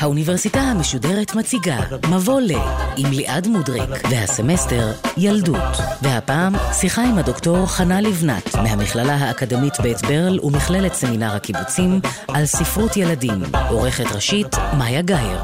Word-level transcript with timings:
האוניברסיטה 0.00 0.60
המשודרת 0.60 1.34
מציגה 1.34 1.78
מבוא 2.10 2.40
ל 2.40 2.50
עם 2.96 3.10
ליעד 3.10 3.46
מודריק 3.46 3.90
והסמסטר 4.10 4.92
ילדות. 5.16 5.76
והפעם 6.02 6.54
שיחה 6.72 7.02
עם 7.02 7.18
הדוקטור 7.18 7.66
חנה 7.66 8.00
לבנת 8.00 8.56
מהמכללה 8.56 9.14
האקדמית 9.14 9.80
בית 9.80 10.02
ברל 10.02 10.38
ומכללת 10.42 10.94
סמינר 10.94 11.34
הקיבוצים 11.36 12.00
על 12.28 12.46
ספרות 12.46 12.96
ילדים. 12.96 13.42
עורכת 13.68 14.12
ראשית 14.14 14.56
מאיה 14.78 15.02
גאייר 15.02 15.40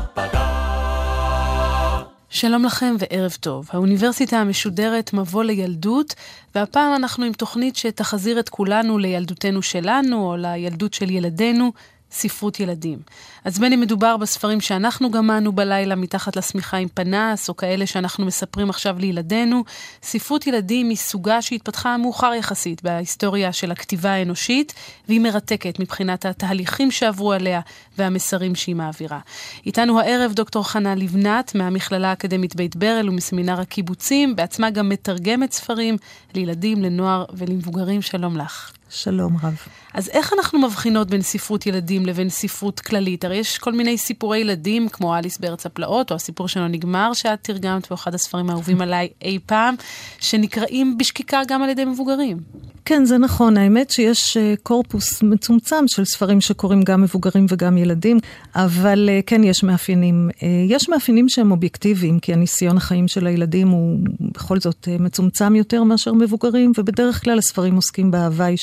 שלום 2.40 2.64
לכם 2.64 2.96
וערב 2.98 3.36
טוב. 3.40 3.68
האוניברסיטה 3.72 4.38
המשודרת 4.38 5.12
מבוא 5.12 5.44
לילדות, 5.44 6.14
והפעם 6.54 6.94
אנחנו 6.94 7.24
עם 7.24 7.32
תוכנית 7.32 7.76
שתחזיר 7.76 8.40
את 8.40 8.48
כולנו 8.48 8.98
לילדותנו 8.98 9.62
שלנו, 9.62 10.30
או 10.30 10.36
לילדות 10.36 10.94
של 10.94 11.10
ילדינו, 11.10 11.72
ספרות 12.12 12.60
ילדים. 12.60 12.98
אז 13.44 13.58
בין 13.58 13.72
אם 13.72 13.80
מדובר 13.80 14.16
בספרים 14.16 14.60
שאנחנו 14.60 15.10
גמענו 15.10 15.52
בלילה 15.52 15.94
מתחת 15.94 16.36
לשמיכה 16.36 16.76
עם 16.76 16.88
פנס, 16.94 17.48
או 17.48 17.56
כאלה 17.56 17.86
שאנחנו 17.86 18.26
מספרים 18.26 18.70
עכשיו 18.70 18.96
לילדינו, 18.98 19.64
ספרות 20.02 20.46
ילדים 20.46 20.88
היא 20.88 20.96
סוגה 20.96 21.42
שהתפתחה 21.42 21.96
מאוחר 21.96 22.32
יחסית 22.38 22.82
בהיסטוריה 22.82 23.52
של 23.52 23.70
הכתיבה 23.70 24.10
האנושית, 24.10 24.74
והיא 25.08 25.20
מרתקת 25.20 25.80
מבחינת 25.80 26.26
התהליכים 26.26 26.90
שעברו 26.90 27.32
עליה 27.32 27.60
והמסרים 27.98 28.54
שהיא 28.54 28.76
מעבירה. 28.76 29.18
איתנו 29.66 30.00
הערב 30.00 30.32
דוקטור 30.32 30.68
חנה 30.68 30.94
לבנת 30.94 31.54
מהמכללה 31.54 32.08
האקדמית 32.08 32.56
בית 32.56 32.76
ברל 32.76 33.08
ומסמינר 33.08 33.60
הקיבוצים, 33.60 34.36
בעצמה 34.36 34.70
גם 34.70 34.88
מתרגמת 34.88 35.52
ספרים 35.52 35.96
לילדים, 36.34 36.82
לנוער 36.82 37.24
ולמבוגרים. 37.34 38.02
שלום 38.02 38.36
לך. 38.36 38.79
שלום 38.90 39.36
רב. 39.42 39.56
אז 39.94 40.08
איך 40.08 40.32
אנחנו 40.32 40.58
מבחינות 40.58 41.10
בין 41.10 41.22
ספרות 41.22 41.66
ילדים 41.66 42.06
לבין 42.06 42.30
ספרות 42.30 42.80
כללית? 42.80 43.24
הרי 43.24 43.36
יש 43.36 43.58
כל 43.58 43.72
מיני 43.72 43.98
סיפורי 43.98 44.38
ילדים, 44.38 44.88
כמו 44.88 45.16
אליס 45.16 45.38
בארץ 45.38 45.66
הפלאות, 45.66 46.10
או 46.10 46.16
הסיפור 46.16 46.48
שלו 46.48 46.68
נגמר, 46.68 47.12
שאת 47.12 47.38
תרגמת, 47.42 47.88
הוא 47.88 47.96
אחד 47.96 48.14
הספרים 48.14 48.50
האהובים 48.50 48.80
עליי 48.84 49.08
אי 49.22 49.38
פעם, 49.46 49.74
שנקראים 50.18 50.98
בשקיקה 50.98 51.40
גם 51.48 51.62
על 51.62 51.68
ידי 51.68 51.84
מבוגרים. 51.84 52.38
כן, 52.84 53.04
זה 53.04 53.18
נכון. 53.18 53.56
האמת 53.56 53.90
שיש 53.90 54.36
אה, 54.36 54.54
קורפוס 54.62 55.22
מצומצם 55.22 55.84
של 55.86 56.04
ספרים 56.04 56.40
שקוראים 56.40 56.82
גם 56.82 57.02
מבוגרים 57.02 57.46
וגם 57.48 57.78
ילדים, 57.78 58.18
אבל 58.54 59.08
אה, 59.08 59.20
כן, 59.26 59.44
יש 59.44 59.62
מאפיינים. 59.62 60.30
אה, 60.42 60.48
יש 60.68 60.88
מאפיינים 60.88 61.28
שהם 61.28 61.50
אובייקטיביים, 61.50 62.18
כי 62.18 62.32
הניסיון 62.32 62.76
החיים 62.76 63.08
של 63.08 63.26
הילדים 63.26 63.68
הוא 63.68 63.98
בכל 64.20 64.60
זאת 64.60 64.88
מצומצם 65.00 65.56
יותר 65.56 65.82
מאשר 65.82 66.12
מבוגרים, 66.12 66.72
ובדרך 66.78 67.24
כלל 67.24 67.38
הספרים 67.38 67.76
עוסקים 67.76 68.10
בהוואי 68.10 68.56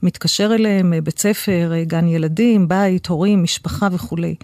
שמתקשר 0.00 0.54
אליהם, 0.54 0.92
בית 1.04 1.18
ספר, 1.18 1.72
גן 1.82 2.08
ילדים, 2.08 2.68
בית, 2.68 3.06
הורים, 3.06 3.42
משפחה 3.42 3.88
וכולי. 3.92 4.34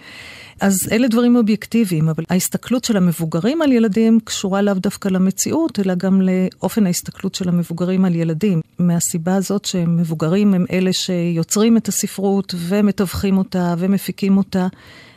אז 0.60 0.88
אלה 0.92 1.08
דברים 1.08 1.36
אובייקטיביים, 1.36 2.08
אבל 2.08 2.24
ההסתכלות 2.30 2.84
של 2.84 2.96
המבוגרים 2.96 3.62
על 3.62 3.72
ילדים 3.72 4.18
קשורה 4.24 4.62
לאו 4.62 4.74
דווקא 4.74 5.08
למציאות, 5.08 5.78
אלא 5.78 5.94
גם 5.94 6.20
לאופן 6.20 6.86
ההסתכלות 6.86 7.34
של 7.34 7.48
המבוגרים 7.48 8.04
על 8.04 8.14
ילדים. 8.14 8.60
מהסיבה 8.78 9.34
הזאת 9.34 9.64
שמבוגרים 9.64 10.54
הם 10.54 10.64
אלה 10.72 10.92
שיוצרים 10.92 11.76
את 11.76 11.88
הספרות 11.88 12.54
ומתווכים 12.58 13.38
אותה 13.38 13.74
ומפיקים 13.78 14.36
אותה. 14.36 14.66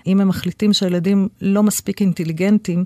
אם 0.08 0.22
הם 0.22 0.28
מחליטים 0.28 0.74
שהילדים 0.74 1.28
לא 1.42 1.64
מספיק 1.64 2.02
אינטליגנטים, 2.02 2.86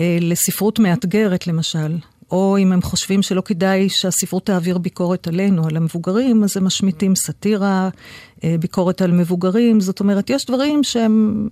אה, 0.00 0.18
לספרות 0.20 0.78
מאתגרת 0.78 1.46
למשל, 1.46 1.96
או 2.30 2.58
אם 2.58 2.72
הם 2.72 2.82
חושבים 2.82 3.22
שלא 3.22 3.40
כדאי 3.40 3.88
שהספרות 3.88 4.46
תעביר 4.46 4.78
ביקורת 4.78 5.28
עלינו, 5.28 5.66
על 5.66 5.76
המבוגרים, 5.76 6.44
אז 6.44 6.56
הם 6.56 6.64
משמיטים 6.64 7.14
סאטירה, 7.14 7.88
אה, 8.44 8.56
ביקורת 8.60 9.02
על 9.02 9.12
מבוגרים. 9.12 9.80
זאת 9.80 10.00
אומרת, 10.00 10.30
יש 10.30 10.46
דברים 10.46 10.84
שהם 10.84 11.48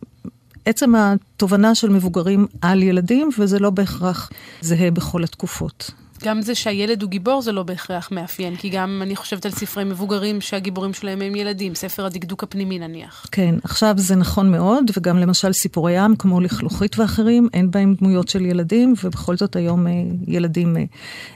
עצם 0.64 0.94
התובנה 0.94 1.74
של 1.74 1.88
מבוגרים 1.88 2.46
על 2.60 2.82
ילדים, 2.82 3.30
וזה 3.38 3.58
לא 3.58 3.70
בהכרח 3.70 4.30
זהה 4.60 4.90
בכל 4.90 5.24
התקופות. 5.24 5.90
גם 6.22 6.42
זה 6.42 6.54
שהילד 6.54 7.02
הוא 7.02 7.10
גיבור 7.10 7.42
זה 7.42 7.52
לא 7.52 7.62
בהכרח 7.62 8.08
מאפיין, 8.12 8.56
כי 8.56 8.68
גם 8.68 9.00
אני 9.02 9.16
חושבת 9.16 9.46
על 9.46 9.52
ספרי 9.52 9.84
מבוגרים 9.84 10.40
שהגיבורים 10.40 10.92
שלהם 10.92 11.22
הם 11.22 11.36
ילדים, 11.36 11.74
ספר 11.74 12.06
הדקדוק 12.06 12.42
הפנימי 12.42 12.78
נניח. 12.78 13.26
כן, 13.32 13.54
עכשיו 13.64 13.94
זה 13.96 14.16
נכון 14.16 14.50
מאוד, 14.50 14.90
וגם 14.96 15.18
למשל 15.18 15.52
סיפורי 15.52 15.98
עם 15.98 16.16
כמו 16.16 16.40
לכלוכית 16.40 16.98
ואחרים, 16.98 17.48
אין 17.54 17.70
בהם 17.70 17.94
דמויות 18.00 18.28
של 18.28 18.46
ילדים, 18.46 18.94
ובכל 19.04 19.36
זאת 19.36 19.56
היום 19.56 19.86
אה, 19.86 19.92
ילדים 20.26 20.76
אה, 20.76 20.84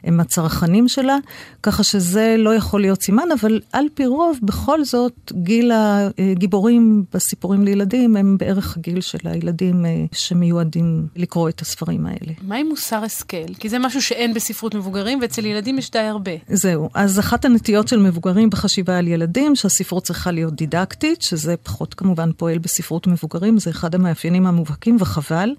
הם 0.04 0.20
הצרכנים 0.20 0.88
שלה, 0.88 1.16
ככה 1.62 1.84
שזה 1.84 2.36
לא 2.38 2.54
יכול 2.54 2.80
להיות 2.80 3.02
סימן, 3.02 3.28
אבל 3.40 3.60
על 3.72 3.86
פי 3.94 4.06
רוב, 4.06 4.38
בכל 4.42 4.84
זאת, 4.84 5.32
גיל 5.32 5.72
הגיבורים 5.74 7.04
בסיפורים 7.14 7.64
לילדים 7.64 8.16
הם 8.16 8.36
בערך 8.38 8.76
הגיל 8.76 9.00
של 9.00 9.18
הילדים 9.24 9.86
אה, 9.86 10.04
שמיועדים 10.12 11.06
לקרוא 11.16 11.48
את 11.48 11.60
הספרים 11.60 12.06
האלה. 12.06 12.32
מה 12.42 12.56
עם 12.56 12.68
מוסר 12.68 13.04
השכל? 13.04 13.54
כי 13.58 13.68
זה 13.68 13.78
משהו 13.78 14.02
שאין 14.02 14.34
בספרות 14.34 14.75
מבוגרים, 14.76 15.18
ואצל 15.22 15.46
ילדים 15.46 15.78
יש 15.78 15.90
די 15.90 15.98
הרבה. 15.98 16.30
זהו. 16.48 16.88
אז 16.94 17.18
אחת 17.18 17.44
הנטיות 17.44 17.88
של 17.88 17.98
מבוגרים 17.98 18.50
בחשיבה 18.50 18.98
על 18.98 19.08
ילדים, 19.08 19.56
שהספרות 19.56 20.04
צריכה 20.04 20.30
להיות 20.30 20.54
דידקטית, 20.54 21.22
שזה 21.22 21.56
פחות 21.56 21.94
כמובן 21.94 22.30
פועל 22.36 22.58
בספרות 22.58 23.06
מבוגרים, 23.06 23.58
זה 23.58 23.70
אחד 23.70 23.94
המאפיינים 23.94 24.46
המובהקים, 24.46 24.96
וחבל. 25.00 25.50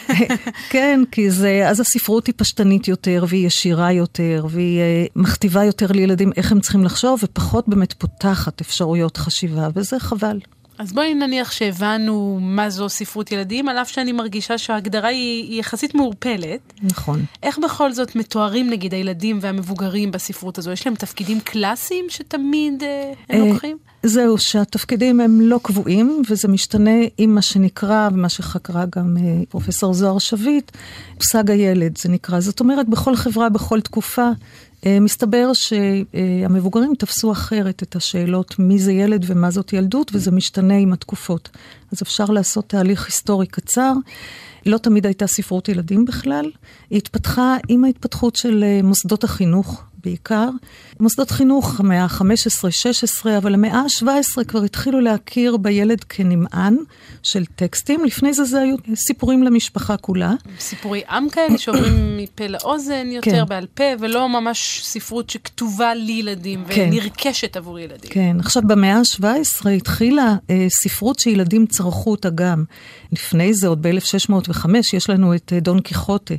כן, 0.72 1.00
כי 1.10 1.30
זה, 1.30 1.68
אז 1.68 1.80
הספרות 1.80 2.26
היא 2.26 2.34
פשטנית 2.36 2.88
יותר, 2.88 3.24
והיא 3.28 3.46
ישירה 3.46 3.92
יותר, 3.92 4.46
והיא 4.50 4.80
uh, 4.80 5.12
מכתיבה 5.16 5.64
יותר 5.64 5.92
לילדים 5.92 6.32
איך 6.36 6.52
הם 6.52 6.60
צריכים 6.60 6.84
לחשוב, 6.84 7.20
ופחות 7.22 7.68
באמת 7.68 7.92
פותחת 7.92 8.60
אפשרויות 8.60 9.16
חשיבה, 9.16 9.68
וזה 9.74 9.98
חבל. 9.98 10.38
אז 10.78 10.92
בואי 10.92 11.14
נניח 11.14 11.52
שהבנו 11.52 12.38
מה 12.40 12.70
זו 12.70 12.88
ספרות 12.88 13.32
ילדים, 13.32 13.68
על 13.68 13.78
אף 13.78 13.88
שאני 13.88 14.12
מרגישה 14.12 14.58
שההגדרה 14.58 15.08
היא, 15.08 15.50
היא 15.50 15.60
יחסית 15.60 15.94
מעורפלת. 15.94 16.72
נכון. 16.82 17.24
איך 17.42 17.58
בכל 17.58 17.92
זאת 17.92 18.16
מתוארים 18.16 18.70
נגיד 18.70 18.94
הילדים 18.94 19.38
והמבוגרים 19.40 20.10
בספרות 20.10 20.58
הזו? 20.58 20.70
יש 20.70 20.86
להם 20.86 20.94
תפקידים 20.94 21.40
קלאסיים 21.40 22.04
שתמיד 22.08 22.82
אה, 22.82 23.12
הם 23.28 23.42
אה, 23.42 23.48
לוקחים? 23.48 23.76
זהו, 24.02 24.38
שהתפקידים 24.38 25.20
הם 25.20 25.40
לא 25.40 25.60
קבועים, 25.62 26.22
וזה 26.30 26.48
משתנה 26.48 27.00
עם 27.18 27.34
מה 27.34 27.42
שנקרא, 27.42 28.08
ומה 28.12 28.28
שחקרה 28.28 28.84
גם 28.96 29.16
אה, 29.16 29.44
פרופסור 29.48 29.94
זוהר 29.94 30.18
שביט, 30.18 30.72
מושג 31.16 31.50
הילד, 31.50 31.98
זה 31.98 32.08
נקרא. 32.08 32.40
זאת 32.40 32.60
אומרת, 32.60 32.88
בכל 32.88 33.16
חברה, 33.16 33.48
בכל 33.48 33.80
תקופה, 33.80 34.28
מסתבר 34.86 35.50
שהמבוגרים 35.52 36.94
תפסו 36.98 37.32
אחרת 37.32 37.82
את 37.82 37.96
השאלות 37.96 38.58
מי 38.58 38.78
זה 38.78 38.92
ילד 38.92 39.24
ומה 39.26 39.50
זאת 39.50 39.72
ילדות, 39.72 40.10
וזה 40.14 40.30
משתנה 40.30 40.76
עם 40.76 40.92
התקופות. 40.92 41.50
אז 41.92 42.02
אפשר 42.02 42.24
לעשות 42.24 42.68
תהליך 42.68 43.06
היסטורי 43.06 43.46
קצר. 43.46 43.92
לא 44.66 44.78
תמיד 44.78 45.06
הייתה 45.06 45.26
ספרות 45.26 45.68
ילדים 45.68 46.04
בכלל. 46.04 46.50
היא 46.90 46.98
התפתחה 46.98 47.56
עם 47.68 47.84
ההתפתחות 47.84 48.36
של 48.36 48.64
אה, 48.64 48.80
מוסדות 48.82 49.24
החינוך 49.24 49.82
בעיקר. 50.04 50.48
מוסדות 51.00 51.30
חינוך, 51.30 51.80
המאה 51.80 52.04
ה-15-16, 52.04 53.28
אבל 53.38 53.54
המאה 53.54 53.78
ה-17 53.78 54.44
כבר 54.44 54.62
התחילו 54.62 55.00
להכיר 55.00 55.56
בילד 55.56 56.04
כנמען 56.04 56.76
של 57.22 57.44
טקסטים. 57.44 58.04
לפני 58.04 58.32
זה 58.32 58.44
זה 58.44 58.60
היו 58.60 58.76
סיפורים 58.94 59.42
למשפחה 59.42 59.96
כולה. 59.96 60.32
סיפורי 60.60 61.02
עם 61.10 61.28
כאלה 61.28 61.58
שאומרים 61.58 62.16
מפה 62.18 62.46
לאוזן 62.46 63.06
יותר, 63.10 63.30
כן. 63.30 63.44
בעל 63.48 63.66
פה, 63.74 63.84
ולא 64.00 64.28
ממש 64.28 64.80
ספרות 64.84 65.30
שכתובה 65.30 65.94
לילדים 65.94 66.64
כן. 66.68 66.90
ונרכשת 66.92 67.56
עבור 67.56 67.78
ילדים. 67.78 68.10
כן, 68.10 68.36
עכשיו 68.38 68.62
במאה 68.66 68.96
ה-17 68.96 69.68
התחילה 69.68 70.36
אה, 70.50 70.66
ספרות 70.68 71.18
שילדים 71.18 71.66
צרכו 71.66 72.10
אותה 72.10 72.30
גם. 72.30 72.64
לפני 73.12 73.54
זה, 73.54 73.68
עוד 73.68 73.82
ב-1605, 73.82 74.68
יש 74.92 75.10
לנו 75.10 75.34
את 75.34 75.52
אה, 75.52 75.60
דון 75.60 75.80
קיחוטה, 75.80 76.34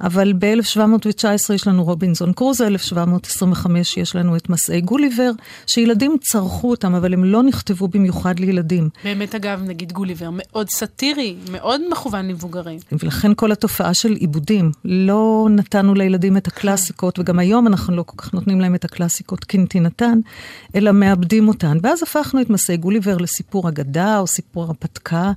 אבל 0.00 0.32
ב-1719 0.32 1.54
יש 1.54 1.66
לנו 1.66 1.84
רובינזון 1.84 2.32
קרוזה, 2.32 2.66
1700 2.66 3.03
1925 3.08 3.96
יש 3.96 4.16
לנו 4.16 4.36
את 4.36 4.48
מסעי 4.48 4.80
גוליבר, 4.80 5.30
שילדים 5.66 6.16
צרכו 6.20 6.70
אותם, 6.70 6.94
אבל 6.94 7.12
הם 7.12 7.24
לא 7.24 7.42
נכתבו 7.42 7.88
במיוחד 7.88 8.40
לילדים. 8.40 8.88
באמת, 9.04 9.34
אגב, 9.34 9.62
נגיד 9.62 9.92
גוליבר, 9.92 10.28
מאוד 10.32 10.70
סאטירי, 10.70 11.36
מאוד 11.50 11.80
מכוון 11.90 12.28
למבוגרים. 12.28 12.78
ולכן 13.02 13.32
כל 13.36 13.52
התופעה 13.52 13.94
של 13.94 14.12
עיבודים, 14.12 14.70
לא 14.84 15.48
נתנו 15.50 15.94
לילדים 15.94 16.36
את 16.36 16.46
הקלאסיקות, 16.46 17.18
וגם 17.18 17.38
היום 17.38 17.66
אנחנו 17.66 17.96
לא 17.96 18.02
כל 18.06 18.16
כך 18.16 18.34
נותנים 18.34 18.60
להם 18.60 18.74
את 18.74 18.84
הקלאסיקות 18.84 19.44
כנתינתן, 19.44 20.18
אלא 20.74 20.92
מאבדים 20.92 21.48
אותן. 21.48 21.78
ואז 21.82 22.02
הפכנו 22.02 22.40
את 22.40 22.50
מסעי 22.50 22.76
גוליבר 22.76 23.16
לסיפור 23.16 23.68
אגדה 23.68 24.18
או 24.18 24.26
סיפור 24.26 24.62
הרפתקה, 24.62 25.32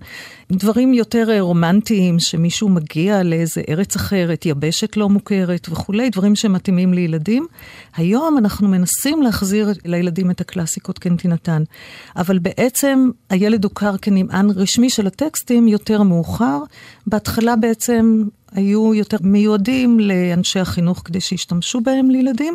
עם 0.49 0.57
דברים 0.57 0.93
יותר 0.93 1.29
אה, 1.31 1.41
רומנטיים, 1.41 2.19
שמישהו 2.19 2.69
מגיע 2.69 3.23
לאיזה 3.23 3.61
ארץ 3.69 3.95
אחרת, 3.95 4.45
יבשת 4.45 4.97
לא 4.97 5.09
מוכרת 5.09 5.67
וכולי, 5.71 6.09
דברים 6.09 6.35
שמתאימים 6.35 6.93
לילדים. 6.93 7.47
היום 7.95 8.37
אנחנו 8.37 8.67
מנסים 8.67 9.21
להחזיר 9.21 9.69
לילדים 9.85 10.31
את 10.31 10.41
הקלאסיקות 10.41 10.99
כנתינתן, 10.99 11.63
אבל 12.15 12.39
בעצם 12.39 13.09
הילד 13.29 13.63
הוכר 13.63 13.97
כנמען 13.97 14.49
רשמי 14.49 14.89
של 14.89 15.07
הטקסטים 15.07 15.67
יותר 15.67 16.03
מאוחר. 16.03 16.59
בהתחלה 17.07 17.55
בעצם 17.55 18.23
היו 18.51 18.93
יותר 18.93 19.17
מיועדים 19.21 19.99
לאנשי 19.99 20.59
החינוך 20.59 21.01
כדי 21.05 21.21
שישתמשו 21.21 21.81
בהם 21.81 22.09
לילדים. 22.09 22.53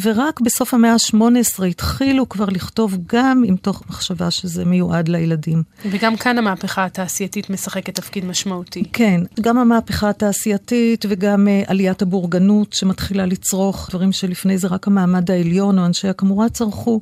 ורק 0.00 0.40
בסוף 0.40 0.74
המאה 0.74 0.92
ה-18 0.92 1.64
התחילו 1.64 2.28
כבר 2.28 2.44
לכתוב 2.44 2.98
גם 3.06 3.42
עם 3.46 3.56
תוך 3.56 3.82
מחשבה 3.90 4.30
שזה 4.30 4.64
מיועד 4.64 5.08
לילדים. 5.08 5.62
וגם 5.90 6.16
כאן 6.16 6.38
המהפכה 6.38 6.84
התעשייתית 6.84 7.50
משחקת 7.50 7.94
תפקיד 7.94 8.24
משמעותי. 8.24 8.84
כן, 8.92 9.20
גם 9.40 9.58
המהפכה 9.58 10.08
התעשייתית 10.08 11.04
וגם 11.08 11.46
uh, 11.46 11.70
עליית 11.70 12.02
הבורגנות 12.02 12.72
שמתחילה 12.72 13.26
לצרוך 13.26 13.88
דברים 13.90 14.12
שלפני 14.12 14.58
זה 14.58 14.68
רק 14.68 14.86
המעמד 14.86 15.30
העליון 15.30 15.78
או 15.78 15.86
אנשי 15.86 16.08
הכמורה 16.08 16.48
צרכו. 16.48 17.00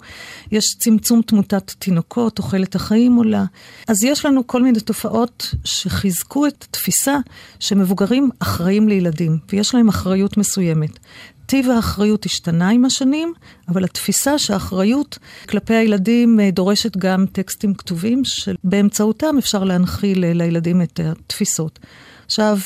יש 0.53 0.65
צמצום 0.79 1.23
תמותת 1.23 1.75
תינוקות, 1.79 2.37
תוחלת 2.37 2.75
החיים 2.75 3.17
עולה. 3.17 3.45
אז 3.89 4.05
יש 4.05 4.27
לנו 4.27 4.47
כל 4.47 4.63
מיני 4.63 4.81
תופעות 4.81 5.55
שחיזקו 5.65 6.47
את 6.47 6.67
התפיסה 6.69 7.19
שמבוגרים 7.59 8.31
אחראים 8.39 8.89
לילדים, 8.89 9.39
ויש 9.53 9.75
להם 9.75 9.89
אחריות 9.89 10.37
מסוימת. 10.37 10.99
טיב 11.51 11.71
האחריות 11.71 12.25
השתנה 12.25 12.69
עם 12.69 12.85
השנים, 12.85 13.33
אבל 13.69 13.85
התפיסה 13.85 14.39
שהאחריות 14.39 15.19
כלפי 15.49 15.75
הילדים 15.75 16.41
אה, 16.41 16.51
דורשת 16.51 16.97
גם 16.97 17.27
טקסטים 17.33 17.75
כתובים, 17.75 18.23
שבאמצעותם 18.25 19.39
אפשר 19.39 19.65
להנחיל 19.65 20.25
לילדים 20.33 20.83
את 20.83 21.01
התפיסות. 21.05 21.79
עכשיו, 22.27 22.59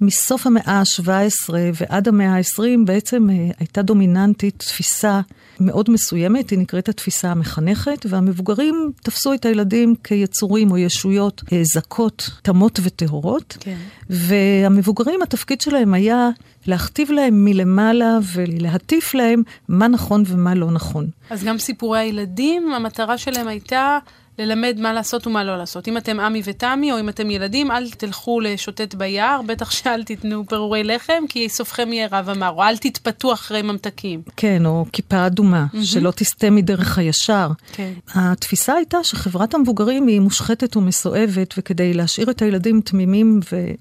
מסוף 0.00 0.46
המאה 0.46 0.72
ה-17 0.72 1.50
ועד 1.74 2.08
המאה 2.08 2.36
ה-20 2.36 2.62
בעצם 2.84 3.30
אה, 3.30 3.34
הייתה 3.58 3.82
דומיננטית 3.82 4.58
תפיסה 4.58 5.20
מאוד 5.60 5.90
מסוימת, 5.90 6.50
היא 6.50 6.58
נקראת 6.58 6.88
התפיסה 6.88 7.30
המחנכת, 7.30 8.06
והמבוגרים 8.08 8.92
תפסו 9.02 9.34
את 9.34 9.44
הילדים 9.44 9.94
כיצורים 10.04 10.70
או 10.70 10.78
ישויות 10.78 11.42
אה, 11.52 11.60
זכות, 11.62 12.30
תמות 12.42 12.80
וטהורות. 12.82 13.56
כן. 13.60 13.76
והמבוגרים, 14.10 15.22
התפקיד 15.22 15.60
שלהם 15.60 15.94
היה 15.94 16.28
להכתיב 16.66 17.10
להם 17.10 17.44
מלמעלה 17.44 18.18
ולהטיף 18.34 19.14
להם 19.14 19.42
מה 19.68 19.88
נכון 19.88 20.22
ומה 20.26 20.54
לא 20.54 20.70
נכון. 20.70 21.08
אז 21.30 21.44
גם 21.44 21.58
סיפורי 21.58 21.98
הילדים, 21.98 22.72
המטרה 22.72 23.18
שלהם 23.18 23.48
הייתה 23.48 23.98
ללמד 24.40 24.76
מה 24.78 24.92
לעשות 24.92 25.26
ומה 25.26 25.44
לא 25.44 25.58
לעשות. 25.58 25.88
אם 25.88 25.96
אתם 25.96 26.20
עמי 26.20 26.42
ותמי, 26.44 26.92
או 26.92 27.00
אם 27.00 27.08
אתם 27.08 27.30
ילדים, 27.30 27.70
אל 27.70 27.90
תלכו 27.90 28.40
לשוטט 28.40 28.94
ביער, 28.94 29.40
בטח 29.46 29.70
שאל 29.70 30.04
תיתנו 30.04 30.46
פירורי 30.46 30.84
לחם, 30.84 31.24
כי 31.28 31.48
סופכם 31.48 31.92
יהיה 31.92 32.08
רב 32.12 32.28
אמר, 32.28 32.48
או 32.48 32.62
אל 32.62 32.76
תתפתו 32.76 33.32
אחרי 33.32 33.62
ממתקים. 33.62 34.22
כן, 34.36 34.66
או 34.66 34.84
כיפה 34.92 35.26
אדומה, 35.26 35.66
mm-hmm. 35.74 35.84
שלא 35.84 36.10
תסטה 36.10 36.50
מדרך 36.50 36.98
הישר. 36.98 37.48
כן. 37.72 37.92
התפיסה 38.14 38.74
הייתה 38.74 38.98
שחברת 39.02 39.54
המבוגרים 39.54 40.06
היא 40.06 40.20
מושחתת 40.20 40.76
ומסואבת, 40.76 41.54
וכדי 41.58 41.94
להשאיר 41.94 42.30
את 42.30 42.42
הילדים 42.42 42.80
תמימים 42.80 43.40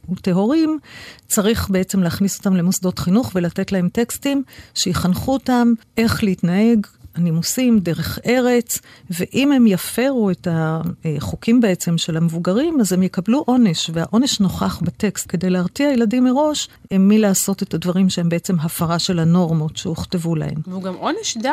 וטהורים, 0.09 0.79
צריך 1.27 1.69
בעצם 1.69 2.03
להכניס 2.03 2.37
אותם 2.37 2.55
למוסדות 2.55 2.99
חינוך 2.99 3.31
ולתת 3.35 3.71
להם 3.71 3.89
טקסטים 3.89 4.43
שיחנכו 4.73 5.33
אותם 5.33 5.73
איך 5.97 6.23
להתנהג 6.23 6.87
הנימוסים, 7.19 7.79
דרך 7.79 8.19
ארץ, 8.25 8.79
ואם 9.09 9.51
הם 9.51 9.67
יפרו 9.67 10.31
את 10.31 10.47
החוקים 10.51 11.61
בעצם 11.61 11.97
של 11.97 12.17
המבוגרים, 12.17 12.81
אז 12.81 12.93
הם 12.93 13.03
יקבלו 13.03 13.43
עונש, 13.47 13.89
והעונש 13.93 14.39
נוכח 14.39 14.79
בטקסט 14.81 15.25
כדי 15.29 15.49
להרתיע 15.49 15.91
ילדים 15.91 16.23
מראש 16.23 16.67
מלעשות 16.93 17.63
את 17.63 17.73
הדברים 17.73 18.09
שהם 18.09 18.29
בעצם 18.29 18.59
הפרה 18.59 18.99
של 18.99 19.19
הנורמות 19.19 19.77
שהוכתבו 19.77 20.35
להם. 20.35 20.55
והוא 20.67 20.83
גם 20.83 20.93
עונש 20.93 21.37
די 21.37 21.49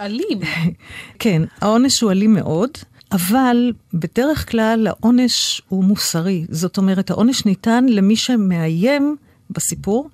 אלים. 0.00 0.40
כן, 1.18 1.42
העונש 1.60 2.00
הוא 2.00 2.10
אלים 2.10 2.34
מאוד. 2.34 2.70
אבל 3.12 3.72
בדרך 3.94 4.50
כלל 4.50 4.86
העונש 4.86 5.62
הוא 5.68 5.84
מוסרי. 5.84 6.46
זאת 6.50 6.78
אומרת, 6.78 7.10
העונש 7.10 7.44
ניתן 7.44 7.86
למי 7.88 8.16
שמאיים 8.16 9.16
בסיפור, 9.50 10.08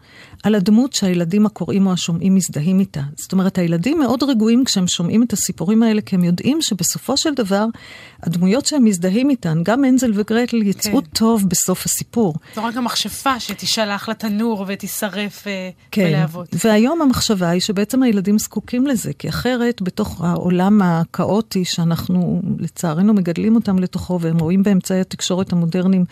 על 0.46 0.54
הדמות 0.54 0.92
שהילדים 0.92 1.46
הקוראים 1.46 1.86
או 1.86 1.92
השומעים 1.92 2.34
מזדהים 2.34 2.80
איתה. 2.80 3.00
זאת 3.16 3.32
אומרת, 3.32 3.58
הילדים 3.58 3.98
מאוד 3.98 4.22
רגועים 4.22 4.64
כשהם 4.64 4.86
שומעים 4.86 5.22
את 5.22 5.32
הסיפורים 5.32 5.82
האלה, 5.82 6.00
כי 6.00 6.16
הם 6.16 6.24
יודעים 6.24 6.62
שבסופו 6.62 7.16
של 7.16 7.34
דבר, 7.34 7.66
הדמויות 8.22 8.66
שהם 8.66 8.84
מזדהים 8.84 9.30
איתן, 9.30 9.62
גם 9.62 9.84
אנזל 9.84 10.12
וגרטל, 10.14 10.62
יצאו 10.62 11.02
כן. 11.02 11.08
טוב 11.12 11.44
בסוף 11.48 11.84
הסיפור. 11.84 12.34
זו 12.54 12.64
רק 12.64 12.76
המכשפה 12.76 13.40
שתשלח 13.40 14.08
לתנור 14.08 14.64
ותישרף 14.68 15.46
אה, 15.46 15.70
כן. 15.90 16.08
בלהבות. 16.08 16.48
והיום 16.64 17.02
המחשבה 17.02 17.48
היא 17.48 17.60
שבעצם 17.60 18.02
הילדים 18.02 18.38
זקוקים 18.38 18.86
לזה, 18.86 19.12
כי 19.18 19.28
אחרת, 19.28 19.82
בתוך 19.82 20.24
העולם 20.24 20.82
הכאוטי 20.82 21.64
שאנחנו 21.64 22.42
לצערנו 22.58 23.14
מגדלים 23.14 23.54
אותם 23.54 23.78
לתוכו, 23.78 24.20
והם 24.20 24.38
רואים 24.38 24.62
באמצעי 24.62 25.00
התקשורת 25.00 25.52
המודרניים, 25.52 26.04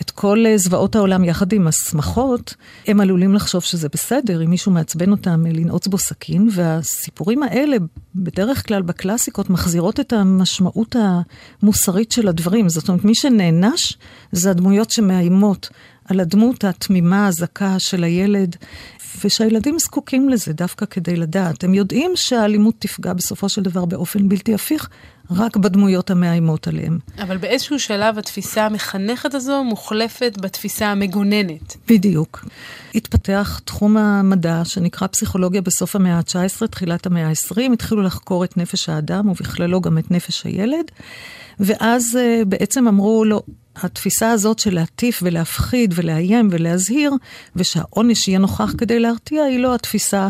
את 0.00 0.10
כל 0.10 0.44
אה, 0.46 0.58
זוועות 0.58 0.96
העולם 0.96 1.24
יחד 1.24 1.52
עם 1.52 1.66
השמחות, 1.66 2.54
הם 2.86 3.00
עלולים 3.00 3.34
לחשוב 3.34 3.62
שזה 3.62 3.88
בסדר, 3.88 4.44
אם 4.44 4.50
מישהו 4.50 4.72
מעצבן 4.72 5.10
אותם 5.10 5.46
אה, 5.46 5.52
לנעוץ 5.52 5.86
בו 5.86 5.98
סכין, 5.98 6.48
והסיפורים 6.52 7.42
האלה, 7.42 7.76
בדרך 8.14 8.68
כלל 8.68 8.82
בקלאסיקות, 8.82 9.50
מחזירות 9.50 10.00
את 10.00 10.12
המשמעות 10.12 10.96
המוסרית 11.62 12.12
של 12.12 12.28
הדברים. 12.28 12.68
זאת 12.68 12.88
אומרת, 12.88 13.04
מי 13.04 13.14
שנענש 13.14 13.96
זה 14.32 14.50
הדמויות 14.50 14.90
שמאיימות 14.90 15.70
על 16.04 16.20
הדמות 16.20 16.64
התמימה, 16.64 17.26
הזכה 17.26 17.78
של 17.78 18.04
הילד, 18.04 18.56
ושהילדים 19.24 19.78
זקוקים 19.78 20.28
לזה 20.28 20.52
דווקא 20.52 20.86
כדי 20.86 21.16
לדעת. 21.16 21.64
הם 21.64 21.74
יודעים 21.74 22.12
שהאלימות 22.14 22.74
תפגע 22.78 23.12
בסופו 23.12 23.48
של 23.48 23.62
דבר 23.62 23.84
באופן 23.84 24.28
בלתי 24.28 24.54
הפיך, 24.54 24.88
רק 25.30 25.56
בדמויות 25.56 26.10
המאיימות 26.10 26.68
עליהם. 26.68 26.98
אבל 27.18 27.36
באיזשהו 27.36 27.78
שלב 27.78 28.18
התפיסה 28.18 28.66
המחנכת 28.66 29.34
הזו 29.34 29.64
מוחלפת 29.64 30.32
בתפיסה 30.40 30.86
המגוננת. 30.86 31.76
בדיוק. 31.88 32.44
התפתח 32.94 33.60
תחום 33.64 33.96
המדע 33.96 34.62
שנקרא 34.64 35.06
פסיכולוגיה 35.06 35.62
בסוף 35.62 35.96
המאה 35.96 36.16
ה-19, 36.16 36.66
תחילת 36.66 37.06
המאה 37.06 37.28
ה-20, 37.28 37.72
התחילו 37.72 38.02
לחקור 38.02 38.44
את 38.44 38.56
נפש 38.56 38.88
האדם 38.88 39.28
ובכללו 39.28 39.80
גם 39.80 39.98
את 39.98 40.10
נפש 40.10 40.44
הילד, 40.44 40.90
ואז 41.60 42.18
uh, 42.18 42.44
בעצם 42.44 42.88
אמרו 42.88 43.24
לו, 43.24 43.42
התפיסה 43.76 44.30
הזאת 44.30 44.58
של 44.58 44.74
להטיף 44.74 45.20
ולהפחיד 45.22 45.94
ולאיים 45.96 46.48
ולהזהיר, 46.52 47.12
ושהעונש 47.56 48.28
יהיה 48.28 48.38
נוכח 48.38 48.74
כדי 48.78 49.00
להרתיע, 49.00 49.42
היא 49.42 49.58
לא 49.58 49.74
התפיסה 49.74 50.28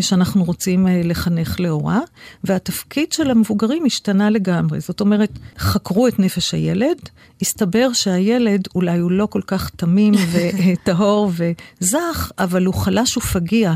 שאנחנו 0.00 0.44
רוצים 0.44 0.88
אה, 0.88 1.00
לחנך 1.04 1.60
לאורה, 1.60 2.00
והתפקיד 2.44 3.12
של 3.12 3.30
המבוגרים 3.30 3.84
השתנה 3.84 4.30
לגמרי. 4.30 4.80
זאת 4.80 5.00
אומרת, 5.00 5.38
חקרו 5.58 6.08
את 6.08 6.18
נפש 6.18 6.54
הילד, 6.54 6.96
הסתבר 7.42 7.92
שהילד 7.92 8.68
אולי 8.74 8.98
הוא 8.98 9.10
לא 9.10 9.26
כל 9.26 9.40
כך 9.46 9.70
תמים 9.70 10.14
וטהור 10.32 11.32
וזך, 11.36 12.30
אבל 12.38 12.64
הוא 12.64 12.74
חלש 12.74 13.16
ופגיע. 13.16 13.74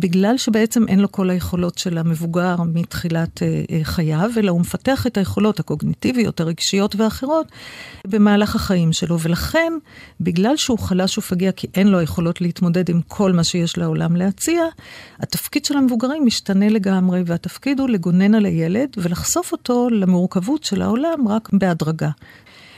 בגלל 0.00 0.38
שבעצם 0.38 0.88
אין 0.88 1.00
לו 1.00 1.12
כל 1.12 1.30
היכולות 1.30 1.78
של 1.78 1.98
המבוגר 1.98 2.56
מתחילת 2.74 3.42
אה, 3.42 3.62
אה, 3.70 3.80
חייו, 3.82 4.30
אלא 4.36 4.50
הוא 4.50 4.60
מפתח 4.60 5.06
את 5.06 5.16
היכולות 5.16 5.60
הקוגניטיביות, 5.60 6.40
הרגשיות 6.40 6.96
ואחרות 6.96 7.46
במהלך 8.06 8.56
החיים 8.56 8.92
שלו. 8.92 9.20
ולכן, 9.20 9.72
בגלל 10.20 10.56
שהוא 10.56 10.78
חלש 10.78 11.18
ופגיע 11.18 11.52
כי 11.52 11.66
אין 11.74 11.88
לו 11.88 11.98
היכולות 11.98 12.40
להתמודד 12.40 12.90
עם 12.90 13.00
כל 13.08 13.32
מה 13.32 13.44
שיש 13.44 13.78
לעולם 13.78 14.16
להציע, 14.16 14.62
התפקיד 15.20 15.64
של 15.64 15.76
המבוגרים 15.76 16.26
משתנה 16.26 16.68
לגמרי, 16.68 17.22
והתפקיד 17.26 17.80
הוא 17.80 17.88
לגונן 17.88 18.34
על 18.34 18.44
הילד 18.44 18.88
ולחשוף 18.96 19.52
אותו 19.52 19.88
למורכבות 19.90 20.64
של 20.64 20.82
העולם 20.82 21.28
רק 21.28 21.48
בהדרגה. 21.52 22.10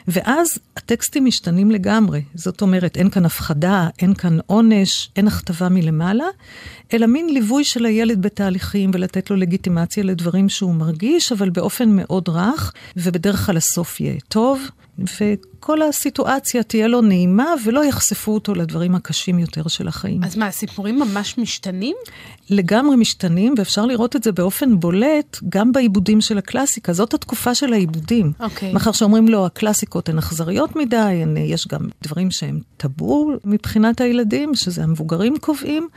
ואז 0.08 0.58
הטקסטים 0.76 1.24
משתנים 1.24 1.70
לגמרי. 1.70 2.22
זאת 2.34 2.62
אומרת, 2.62 2.96
אין 2.96 3.10
כאן 3.10 3.24
הפחדה, 3.24 3.88
אין 3.98 4.14
כאן 4.14 4.38
עונש, 4.46 5.10
אין 5.16 5.28
הכתבה 5.28 5.68
מלמעלה, 5.68 6.24
אלא 6.92 7.06
מין 7.06 7.28
ליווי 7.28 7.64
של 7.64 7.86
הילד 7.86 8.22
בתהליכים 8.22 8.90
ולתת 8.94 9.30
לו 9.30 9.36
לגיטימציה 9.36 10.04
לדברים 10.04 10.48
שהוא 10.48 10.74
מרגיש, 10.74 11.32
אבל 11.32 11.50
באופן 11.50 11.88
מאוד 11.96 12.28
רך, 12.28 12.72
ובדרך 12.96 13.46
כלל 13.46 13.56
הסוף 13.56 14.00
יהיה 14.00 14.20
טוב. 14.28 14.60
וכל 14.98 15.82
הסיטואציה 15.82 16.62
תהיה 16.62 16.88
לו 16.88 17.00
נעימה 17.00 17.54
ולא 17.64 17.84
יחשפו 17.84 18.34
אותו 18.34 18.54
לדברים 18.54 18.94
הקשים 18.94 19.38
יותר 19.38 19.68
של 19.68 19.88
החיים. 19.88 20.24
אז 20.24 20.36
מה, 20.36 20.46
הסיפורים 20.46 20.98
ממש 20.98 21.38
משתנים? 21.38 21.96
לגמרי 22.50 22.96
משתנים, 22.96 23.54
ואפשר 23.58 23.86
לראות 23.86 24.16
את 24.16 24.22
זה 24.22 24.32
באופן 24.32 24.80
בולט 24.80 25.38
גם 25.48 25.72
בעיבודים 25.72 26.20
של 26.20 26.38
הקלאסיקה. 26.38 26.92
זאת 26.92 27.14
התקופה 27.14 27.54
של 27.54 27.72
העיבודים. 27.72 28.32
אוקיי. 28.40 28.70
Okay. 28.70 28.74
מאחר 28.74 28.92
שאומרים 28.92 29.28
לו, 29.28 29.46
הקלאסיקות 29.46 30.08
הן 30.08 30.18
אכזריות 30.18 30.76
מדי, 30.76 30.96
הן, 30.96 31.36
יש 31.36 31.66
גם 31.68 31.88
דברים 32.02 32.30
שהם 32.30 32.60
טאבו 32.76 33.30
מבחינת 33.44 34.00
הילדים, 34.00 34.54
שזה 34.54 34.82
המבוגרים 34.82 35.38
קובעים, 35.40 35.88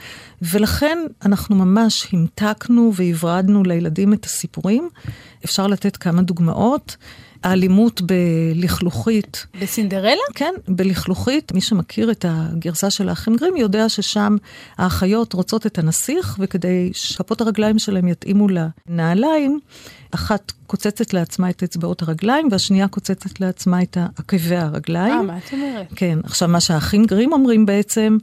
ולכן 0.41 0.97
אנחנו 1.25 1.55
ממש 1.55 2.07
המתקנו 2.13 2.91
והברדנו 2.95 3.63
לילדים 3.63 4.13
את 4.13 4.25
הסיפורים. 4.25 4.89
אפשר 5.45 5.67
לתת 5.67 5.97
כמה 5.97 6.21
דוגמאות. 6.21 6.95
האלימות 7.43 8.01
בלכלוכית. 8.01 9.45
בסינדרלה? 9.61 10.21
כן, 10.35 10.53
בלכלוכית. 10.67 11.51
מי 11.51 11.61
שמכיר 11.61 12.11
את 12.11 12.25
הגרסה 12.29 12.89
של 12.89 13.09
האחים 13.09 13.35
גרים 13.35 13.57
יודע 13.57 13.89
ששם 13.89 14.35
האחיות 14.77 15.33
רוצות 15.33 15.65
את 15.65 15.77
הנסיך, 15.79 16.37
וכדי 16.39 16.89
שפות 16.93 17.41
הרגליים 17.41 17.79
שלהם 17.79 18.07
יתאימו 18.07 18.47
לנעליים, 18.49 19.59
אחת 20.15 20.51
קוצצת 20.67 21.13
לעצמה 21.13 21.49
את 21.49 21.63
אצבעות 21.63 22.01
הרגליים, 22.01 22.47
והשנייה 22.51 22.87
קוצצת 22.87 23.39
לעצמה 23.39 23.81
את 23.81 23.97
עקבי 24.17 24.55
הרגליים. 24.55 25.13
אה, 25.13 25.21
מה 25.21 25.37
את 25.37 25.53
אומרת? 25.53 25.87
כן. 25.95 26.19
עכשיו, 26.23 26.47
מה 26.47 26.59
שהאחים 26.59 27.05
גרים 27.05 27.33
אומרים 27.33 27.65
בעצם, 27.65 28.17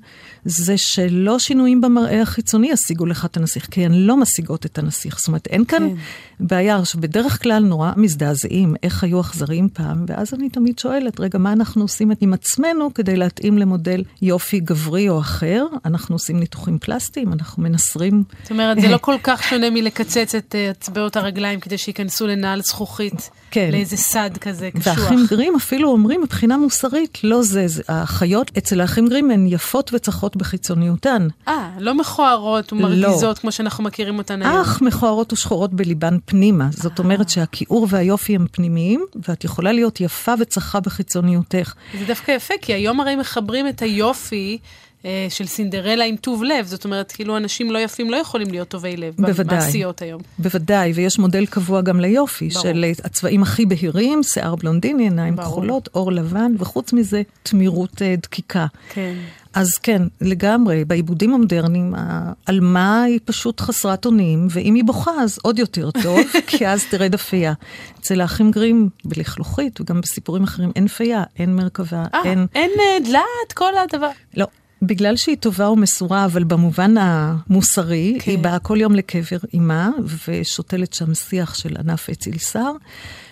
זה 0.44 0.78
שלא 0.78 1.38
שינויים 1.38 1.80
במראה 1.80 2.23
החיצוני 2.23 2.70
ישיגו 2.70 3.06
לך 3.06 3.25
את 3.25 3.37
הנסיך, 3.37 3.68
כי 3.70 3.85
הן 3.85 3.92
לא 3.92 4.16
משיגות 4.16 4.66
את 4.66 4.78
הנסיך. 4.78 5.18
זאת 5.18 5.28
אומרת, 5.28 5.47
אין 5.47 5.64
כאן 5.64 5.88
כן. 5.88 5.94
בעיה. 6.40 6.76
עכשיו, 6.76 7.00
בדרך 7.00 7.42
כלל 7.42 7.62
נורא 7.62 7.92
מזדעזעים 7.97 8.75
איך 8.82 9.04
היו 9.04 9.20
אכזריים 9.20 9.68
פעם, 9.73 10.04
ואז 10.09 10.35
אני 10.35 10.49
תמיד 10.49 10.78
שואלת, 10.78 11.20
רגע, 11.20 11.38
מה 11.38 11.52
אנחנו 11.52 11.82
עושים 11.82 12.11
עם 12.20 12.32
עצמנו 12.32 12.94
כדי 12.94 13.16
להתאים 13.16 13.59
למודל 13.59 14.02
יופי 14.23 14.61
גברי 14.61 15.09
או 15.09 15.20
אחר? 15.20 15.66
אנחנו 15.85 16.14
עושים 16.14 16.40
ניתוחים 16.40 16.78
פלסטיים, 16.78 17.32
אנחנו 17.32 17.62
מנסרים... 17.62 18.23
זאת 18.42 18.50
אומרת, 18.50 18.80
זה 18.80 18.88
לא 18.88 18.99
כל 19.09 19.16
כך 19.23 19.42
שונה 19.42 19.70
מלקצץ 19.70 20.35
את 20.35 20.54
אה, 20.54 20.70
אצבעות 20.70 21.16
הרגליים 21.16 21.61
כדי 21.61 21.78
שייכנסו 21.81 22.27
לנעל 22.27 22.63
זכוכית, 22.63 23.31
כן. 23.51 23.69
לאיזה 23.73 23.97
סד 23.97 24.31
כזה 24.41 24.71
קשוח. 24.71 24.99
והאחים 24.99 25.27
גרים 25.31 25.55
אפילו 25.57 25.91
אומרים, 25.91 26.23
מבחינה 26.23 26.57
מוסרית, 26.57 27.19
לא 27.25 27.43
זה, 27.43 27.69
זה 27.69 27.83
החיות 27.89 28.51
אצל 28.59 28.81
האחים 28.81 29.09
גרים 29.09 29.31
הן 29.31 29.47
יפות 29.47 29.91
וצחות 29.95 30.37
בחיצוניותן. 30.37 31.29
אה, 31.49 31.71
לא 31.79 31.95
מכוערות 31.95 32.73
ומרגיזות 32.73 33.37
לא. 33.37 33.41
כמו 33.41 33.53
שאנחנו 33.53 33.85
מכירים 33.85 34.19
אותן 34.19 34.43
היום. 34.43 34.61
אך 34.61 34.83
מכוערות 34.83 35.33
ושחורות 35.33 35.75
בליבן 35.75 36.19
פנימה. 36.25 36.69
זאת 36.71 36.99
אומרת 36.99 37.29
שהכיעור 37.29 37.87
והיופי 37.91 38.35
הם 38.35 38.47
פנימיים, 38.53 39.05
ואת 39.29 39.45
יכולה 39.45 39.73
להיות 39.73 40.01
יפה 40.01 40.33
וצחה 40.41 40.81
בחיצוניותך. 40.81 41.75
זה 41.99 42.05
דווקא 42.07 42.31
יפה, 42.31 42.55
כי 42.63 42.75
היום 42.75 43.01
הרי 43.01 43.17
מחברים 43.17 43.69
את 43.69 43.83
היופי. 43.83 44.59
אה, 45.04 45.26
של 45.28 45.47
סינדרלה 45.47 46.04
עם 46.04 46.16
טוב 46.16 46.42
לב, 46.42 46.66
זאת 46.66 46.85
אומרת, 46.85 47.12
כאילו 47.12 47.37
אנשים 47.37 47.71
לא 47.71 47.78
יפים 47.78 48.11
לא 48.11 48.16
יכולים 48.16 48.50
להיות 48.50 48.69
טובי 48.69 48.97
לב 48.97 49.14
בוודאי, 49.19 49.45
במעשיות 49.45 50.02
היום. 50.02 50.21
בוודאי, 50.38 50.92
ויש 50.92 51.19
מודל 51.19 51.47
קבוע 51.47 51.80
גם 51.80 52.00
ליופי, 52.00 52.49
ברור. 52.49 52.62
של 52.62 52.85
הצבעים 53.04 53.42
הכי 53.42 53.66
בהירים, 53.66 54.23
שיער 54.23 54.57
בלונדיני, 54.57 55.02
עיניים 55.02 55.37
כחולות, 55.37 55.88
עור 55.92 56.12
לבן, 56.12 56.52
וחוץ 56.59 56.92
מזה, 56.92 57.23
תמירות 57.42 58.02
אה, 58.02 58.14
דקיקה. 58.16 58.66
כן. 58.88 59.14
אז 59.54 59.69
כן, 59.83 60.02
לגמרי, 60.21 60.85
בעיבודים 60.85 61.35
המודרניים, 61.35 61.95
העלמה 61.97 63.02
היא 63.02 63.19
פשוט 63.25 63.61
חסרת 63.61 64.07
אונים, 64.07 64.47
ואם 64.50 64.75
היא 64.75 64.85
בוכה 64.85 65.11
אז 65.23 65.38
עוד 65.42 65.59
יותר 65.59 65.90
טוב, 65.90 66.21
כי 66.47 66.69
אז 66.69 66.85
תרד 66.90 67.14
אפייה. 67.14 67.52
אצל 68.00 68.21
האחים 68.21 68.50
גרים 68.50 68.88
בלכלוכית, 69.04 69.80
וגם 69.80 70.00
בסיפורים 70.00 70.45
אחרים, 70.45 70.73
אין 70.76 70.88
פייה, 70.88 71.23
אין 71.38 71.57
מרכבה, 71.57 72.04
아, 72.12 72.16
אין... 72.25 72.47
אין 72.54 72.71
דלת, 73.04 73.52
כל 73.54 73.73
הדבר. 73.76 74.11
לא, 74.37 74.47
בגלל 74.83 75.17
שהיא 75.17 75.37
טובה 75.37 75.71
ומסורה, 75.71 76.25
אבל 76.25 76.45
במובן 76.45 76.95
המוסרי, 76.99 78.19
כן. 78.21 78.31
היא 78.31 78.39
באה 78.39 78.59
כל 78.59 78.81
יום 78.81 78.95
לקבר 78.95 79.39
אימה, 79.53 79.91
ושותלת 80.29 80.93
שם 80.93 81.15
שיח 81.15 81.55
של 81.55 81.77
ענף 81.77 82.11
אציל 82.11 82.39
שר, 82.39 82.73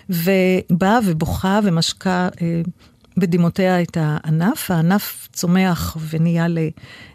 ובאה 0.09 0.99
ובוכה 1.05 1.59
ומשקה 1.63 2.29
אה, 2.41 2.61
בדמעותיה 3.19 3.81
את 3.81 3.97
הענף. 3.99 4.71
הענף 4.71 5.27
צומח 5.33 5.97
ונהיה 6.09 6.45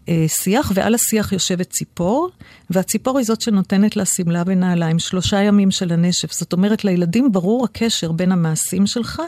לשיח, 0.09 0.73
ועל 0.75 0.95
השיח 0.95 1.33
יושבת 1.33 1.71
ציפור, 1.71 2.31
והציפור 2.71 3.19
היא 3.19 3.27
זאת 3.27 3.41
שנותנת 3.41 3.97
לה 3.97 4.05
שמלה 4.05 4.43
ונעליים, 4.47 4.99
שלושה 4.99 5.43
ימים 5.43 5.71
של 5.71 5.93
הנשף. 5.93 6.33
זאת 6.33 6.53
אומרת, 6.53 6.85
לילדים 6.85 7.33
ברור 7.33 7.65
הקשר 7.65 8.13
בין 8.13 8.33
המעשים 8.33 8.87
שלך 8.87 9.23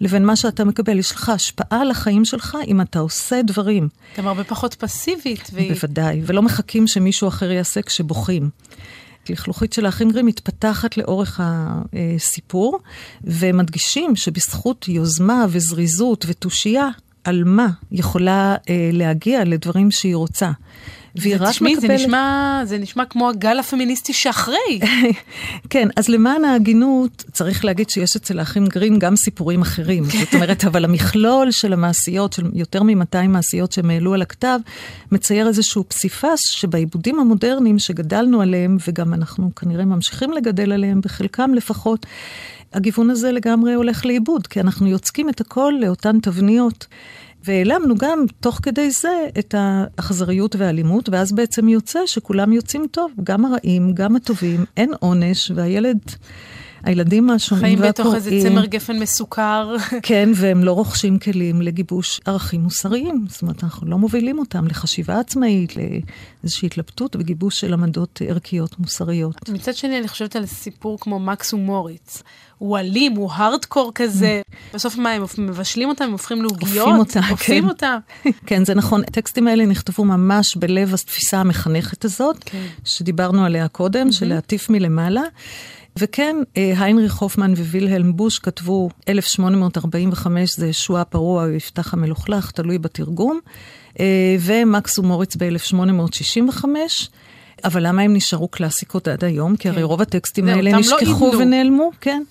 לבין 0.00 0.26
מה 0.26 0.36
שאתה 0.36 0.64
מקבל. 0.64 0.98
יש 0.98 1.12
לך 1.12 1.28
השפעה 1.28 1.80
על 1.80 1.90
החיים 1.90 2.24
שלך 2.24 2.58
אם 2.66 2.80
אתה 2.80 2.98
עושה 2.98 3.42
דברים. 3.42 3.88
גם 4.18 4.28
הרבה 4.28 4.44
פחות 4.44 4.74
פסיבית. 4.74 5.50
והיא... 5.52 5.72
בוודאי, 5.72 6.20
ולא 6.26 6.42
מחכים 6.42 6.86
שמישהו 6.86 7.28
אחר 7.28 7.50
יעשה 7.50 7.82
כשבוכים. 7.82 8.50
לכלוכית 9.30 9.72
של 9.72 9.86
האחים 9.86 10.10
גרים 10.10 10.26
מתפתחת 10.26 10.96
לאורך 10.96 11.40
הסיפור, 11.42 12.78
ומדגישים 13.24 14.16
שבזכות 14.16 14.88
יוזמה 14.88 15.46
וזריזות 15.48 16.24
ותושייה, 16.28 16.88
עלמה 17.24 17.68
יכולה 17.92 18.56
אה, 18.68 18.90
להגיע 18.92 19.44
לדברים 19.44 19.90
שהיא 19.90 20.16
רוצה. 20.16 20.50
והיא 21.16 21.36
רק 21.40 21.48
תשמעי, 21.48 21.74
מקבלת... 21.74 21.88
זה 21.88 21.94
נשמע, 22.04 22.60
זה 22.64 22.78
נשמע 22.78 23.04
כמו 23.04 23.28
הגל 23.28 23.58
הפמיניסטי 23.58 24.12
שאחרי. 24.12 24.80
כן, 25.70 25.88
אז 25.96 26.08
למען 26.08 26.44
ההגינות, 26.44 27.24
צריך 27.32 27.64
להגיד 27.64 27.90
שיש 27.90 28.16
אצל 28.16 28.38
האחים 28.38 28.66
גרים 28.66 28.98
גם 28.98 29.16
סיפורים 29.16 29.62
אחרים. 29.62 30.04
זאת 30.04 30.34
אומרת, 30.34 30.64
אבל 30.64 30.84
המכלול 30.84 31.50
של 31.50 31.72
המעשיות, 31.72 32.32
של 32.32 32.50
יותר 32.52 32.82
מ-200 32.82 33.28
מעשיות 33.28 33.72
שהם 33.72 33.90
העלו 33.90 34.14
על 34.14 34.22
הכתב, 34.22 34.58
מצייר 35.12 35.48
איזשהו 35.48 35.84
פסיפס 35.88 36.40
שבעיבודים 36.50 37.18
המודרניים 37.18 37.78
שגדלנו 37.78 38.42
עליהם, 38.42 38.76
וגם 38.88 39.14
אנחנו 39.14 39.54
כנראה 39.54 39.84
ממשיכים 39.84 40.32
לגדל 40.32 40.72
עליהם, 40.72 41.00
בחלקם 41.00 41.54
לפחות, 41.54 42.06
הגיוון 42.72 43.10
הזה 43.10 43.32
לגמרי 43.32 43.74
הולך 43.74 44.06
לאיבוד, 44.06 44.46
כי 44.46 44.60
אנחנו 44.60 44.88
יוצקים 44.88 45.28
את 45.28 45.40
הכל 45.40 45.72
לאותן 45.80 46.20
תבניות. 46.20 46.86
והעלמנו 47.44 47.94
גם, 47.98 48.24
תוך 48.40 48.60
כדי 48.62 48.90
זה, 48.90 49.28
את 49.38 49.54
האכזריות 49.58 50.56
והאלימות, 50.56 51.08
ואז 51.08 51.32
בעצם 51.32 51.68
יוצא 51.68 52.00
שכולם 52.06 52.52
יוצאים 52.52 52.86
טוב, 52.90 53.12
גם 53.24 53.44
הרעים, 53.44 53.94
גם 53.94 54.16
הטובים, 54.16 54.64
אין 54.76 54.92
עונש, 55.00 55.50
והילד... 55.54 55.98
הילדים 56.84 57.30
השונים 57.30 57.80
והקוראים... 57.80 57.92
חיים 57.92 57.92
בתוך 57.92 58.14
איזה 58.14 58.48
צמר 58.48 58.66
גפן 58.66 58.98
מסוכר. 58.98 59.76
כן, 60.02 60.28
והם 60.34 60.64
לא 60.64 60.72
רוכשים 60.72 61.18
כלים 61.18 61.62
לגיבוש 61.62 62.20
ערכים 62.24 62.60
מוסריים. 62.60 63.24
זאת 63.28 63.42
אומרת, 63.42 63.64
אנחנו 63.64 63.86
לא 63.86 63.98
מובילים 63.98 64.38
אותם 64.38 64.66
לחשיבה 64.66 65.20
עצמאית, 65.20 65.72
לאיזושהי 65.76 66.66
התלבטות 66.66 67.16
וגיבוש 67.16 67.60
של 67.60 67.72
עמדות 67.72 68.22
ערכיות 68.28 68.78
מוסריות. 68.78 69.48
מצד 69.48 69.74
שני, 69.74 69.98
אני 69.98 70.08
חושבת 70.08 70.36
על 70.36 70.46
סיפור 70.46 70.98
כמו 71.00 71.18
מקס 71.18 71.54
ומוריץ. 71.54 72.22
הוא 72.58 72.78
אלים, 72.78 73.12
הוא 73.12 73.30
הארדקור 73.32 73.92
כזה. 73.94 74.40
בסוף 74.74 74.96
מה, 74.96 75.10
הם 75.10 75.22
מבשלים 75.38 75.88
אותם, 75.88 76.04
הם 76.04 76.12
הופכים 76.12 76.42
לעוגיות? 76.42 76.88
אופים 76.88 76.98
אותם, 76.98 77.20
כן. 77.38 77.64
אותם. 77.64 77.98
כן, 78.46 78.64
זה 78.64 78.74
נכון. 78.74 79.00
הטקסטים 79.00 79.48
האלה 79.48 79.66
נכתבו 79.66 80.04
ממש 80.04 80.56
בלב 80.56 80.94
התפיסה 80.94 81.40
המחנכת 81.40 82.04
הזאת, 82.04 82.36
כן. 82.44 82.66
שדיברנו 82.84 83.44
עליה 83.44 83.68
קודם, 83.68 84.12
של 84.12 84.26
להטיף 84.26 84.70
מלמעלה. 84.70 85.22
וכן, 85.96 86.36
אה, 86.56 86.72
היינריך 86.78 87.16
הופמן 87.16 87.52
ווילהלם 87.52 88.16
בוש 88.16 88.38
כתבו 88.38 88.88
1845, 89.08 90.56
זה 90.56 90.66
ישוע 90.66 91.00
הפרוע 91.00 91.44
או 91.44 91.50
יפתח 91.50 91.94
המלוכלך, 91.94 92.50
תלוי 92.50 92.78
בתרגום, 92.78 93.40
ומקס 94.40 94.98
ומוריץ 94.98 95.36
ב-1865. 95.36 96.64
אבל 97.64 97.86
למה 97.86 98.02
הם 98.02 98.14
נשארו 98.14 98.48
קלאסיקות 98.48 99.08
עד 99.08 99.24
היום? 99.24 99.56
כי 99.56 99.68
הרי 99.68 99.78
כן. 99.78 99.82
רוב 99.82 100.02
הטקסטים 100.02 100.48
האלה 100.48 100.70
לא 100.70 100.78
נשכחו 100.78 101.30
לא 101.32 101.38
ונעלמו, 101.38 101.90
כן. 102.00 102.22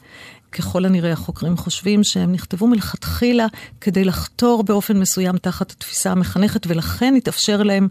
ככל 0.52 0.86
הנראה 0.86 1.12
החוקרים 1.12 1.58
חושבים 1.58 2.04
שהם 2.04 2.32
נכתבו 2.32 2.68
מלכתחילה 2.68 3.48
כדי 3.82 4.04
לחתור 4.04 4.64
באופן 4.64 5.00
מסוים 5.00 5.38
תחת 5.38 5.72
התפיסה 5.72 6.12
המחנכת, 6.12 6.68
ולכן 6.68 7.14
התאפשר 7.18 7.64
להם 7.64 7.88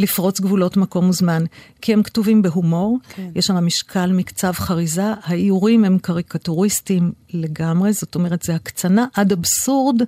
לפרוץ 0.00 0.40
גבולות 0.40 0.76
מקום 0.76 1.08
וזמן, 1.08 1.44
כי 1.80 1.92
הם 1.92 2.02
כתובים 2.02 2.42
בהומור, 2.42 2.98
כן. 3.14 3.30
יש 3.34 3.46
שם 3.46 3.66
משקל 3.66 4.12
מקצב 4.12 4.52
חריזה, 4.52 5.04
האיורים 5.22 5.84
הם 5.84 5.98
קריקטוריסטים 5.98 7.12
לגמרי, 7.32 7.92
זאת 7.92 8.14
אומרת, 8.14 8.42
זה 8.42 8.54
הקצנה 8.54 9.06
עד 9.14 9.32
אבסורד, 9.32 10.02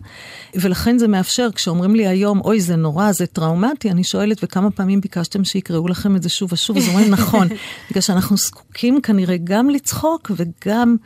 ולכן 0.54 0.99
זה 0.99 1.08
מאפשר, 1.08 1.49
כשאומרים 1.54 1.94
לי 1.96 2.06
היום, 2.06 2.40
אוי, 2.40 2.61
זה 2.61 2.76
נורא, 2.76 3.12
זה 3.12 3.26
טראומטי, 3.26 3.90
אני 3.90 4.04
שואלת, 4.04 4.44
וכמה 4.44 4.70
פעמים 4.70 5.00
ביקשתם 5.00 5.44
שיקראו 5.44 5.88
לכם 5.88 6.16
את 6.16 6.22
זה 6.22 6.28
שוב 6.28 6.52
ושוב? 6.52 6.76
אז 6.76 6.88
אומרים, 6.88 7.11
נכון, 7.11 7.49
בגלל 7.90 8.02
שאנחנו 8.02 8.37
זקוקים 8.37 9.00
כנראה 9.00 9.37
גם 9.44 9.70
לצחוק 9.70 10.30
וגם 10.37 10.96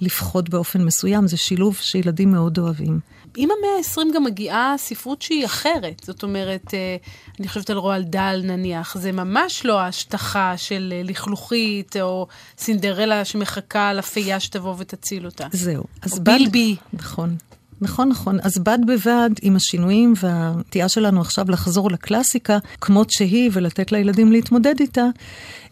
לפחות 0.00 0.48
באופן 0.48 0.84
מסוים, 0.84 1.26
זה 1.26 1.36
שילוב 1.36 1.76
שילדים 1.76 2.32
מאוד 2.32 2.58
אוהבים. 2.58 3.00
עם 3.36 3.48
המאה 3.58 3.76
ה-20 3.78 4.14
גם 4.14 4.24
מגיעה 4.24 4.74
ספרות 4.78 5.22
שהיא 5.22 5.44
אחרת. 5.44 6.02
זאת 6.04 6.22
אומרת, 6.22 6.74
אה, 6.74 6.96
אני 7.40 7.48
חושבת 7.48 7.70
על 7.70 7.76
רועל 7.76 8.02
דל 8.02 8.40
נניח, 8.44 8.98
זה 8.98 9.12
ממש 9.12 9.66
לא 9.66 9.80
ההשטחה 9.80 10.54
של 10.56 10.92
אה, 10.96 11.02
לכלוכית, 11.04 11.96
או 11.96 12.26
סינדרלה 12.58 13.24
שמחכה 13.24 13.92
לפייה 13.92 14.40
שתבוא 14.40 14.74
ותציל 14.78 15.26
אותה. 15.26 15.46
זהו. 15.52 15.84
או 16.12 16.16
בילבי. 16.20 16.76
נכון. 16.92 17.36
נכון, 17.84 18.08
נכון. 18.08 18.38
אז 18.42 18.58
בד 18.58 18.78
בבד 18.86 19.30
עם 19.42 19.56
השינויים 19.56 20.14
והנטייה 20.20 20.88
שלנו 20.88 21.20
עכשיו 21.20 21.50
לחזור 21.50 21.90
לקלאסיקה, 21.90 22.58
כמות 22.80 23.10
שהיא, 23.10 23.50
ולתת 23.52 23.92
לילדים 23.92 24.32
להתמודד 24.32 24.74
איתה, 24.80 25.04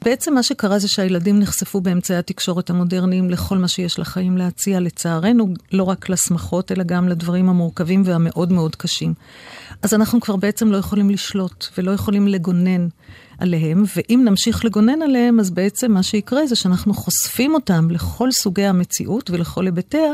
בעצם 0.04 0.34
מה 0.34 0.42
שקרה 0.42 0.78
זה 0.78 0.88
שהילדים 0.88 1.38
נחשפו 1.38 1.80
באמצעי 1.80 2.16
התקשורת 2.16 2.70
המודרניים 2.70 3.30
לכל 3.30 3.58
מה 3.58 3.68
שיש 3.68 3.98
לחיים 3.98 4.36
להציע, 4.36 4.80
לצערנו, 4.80 5.54
לא 5.72 5.84
רק 5.84 6.08
לשמחות, 6.08 6.72
אלא 6.72 6.84
גם 6.84 7.08
לדברים 7.08 7.48
המורכבים 7.48 8.02
והמאוד 8.06 8.52
מאוד 8.52 8.76
קשים. 8.76 9.14
אז 9.82 9.94
אנחנו 9.94 10.20
כבר 10.20 10.36
בעצם 10.36 10.72
לא 10.72 10.76
יכולים 10.76 11.10
לשלוט 11.10 11.66
ולא 11.78 11.90
יכולים 11.90 12.28
לגונן 12.28 12.88
עליהם, 13.38 13.84
ואם 13.96 14.22
נמשיך 14.24 14.64
לגונן 14.64 15.02
עליהם, 15.02 15.40
אז 15.40 15.50
בעצם 15.50 15.92
מה 15.92 16.02
שיקרה 16.02 16.46
זה 16.46 16.56
שאנחנו 16.56 16.94
חושפים 16.94 17.54
אותם 17.54 17.90
לכל 17.90 18.32
סוגי 18.32 18.64
המציאות 18.64 19.30
ולכל 19.30 19.66
היבטיה, 19.66 20.12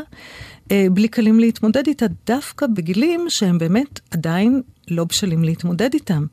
בלי 0.93 1.09
כלים 1.09 1.41
להתמודד 1.41 1.87
איתה, 1.87 2.07
דווקא 2.27 2.67
בגילים 2.67 3.27
שהם 3.29 3.59
באמת 3.59 4.01
עדיין 4.11 4.63
לא 4.91 5.05
בשלים 5.05 5.45
להתמודד 5.45 5.95
איתם. 5.95 6.27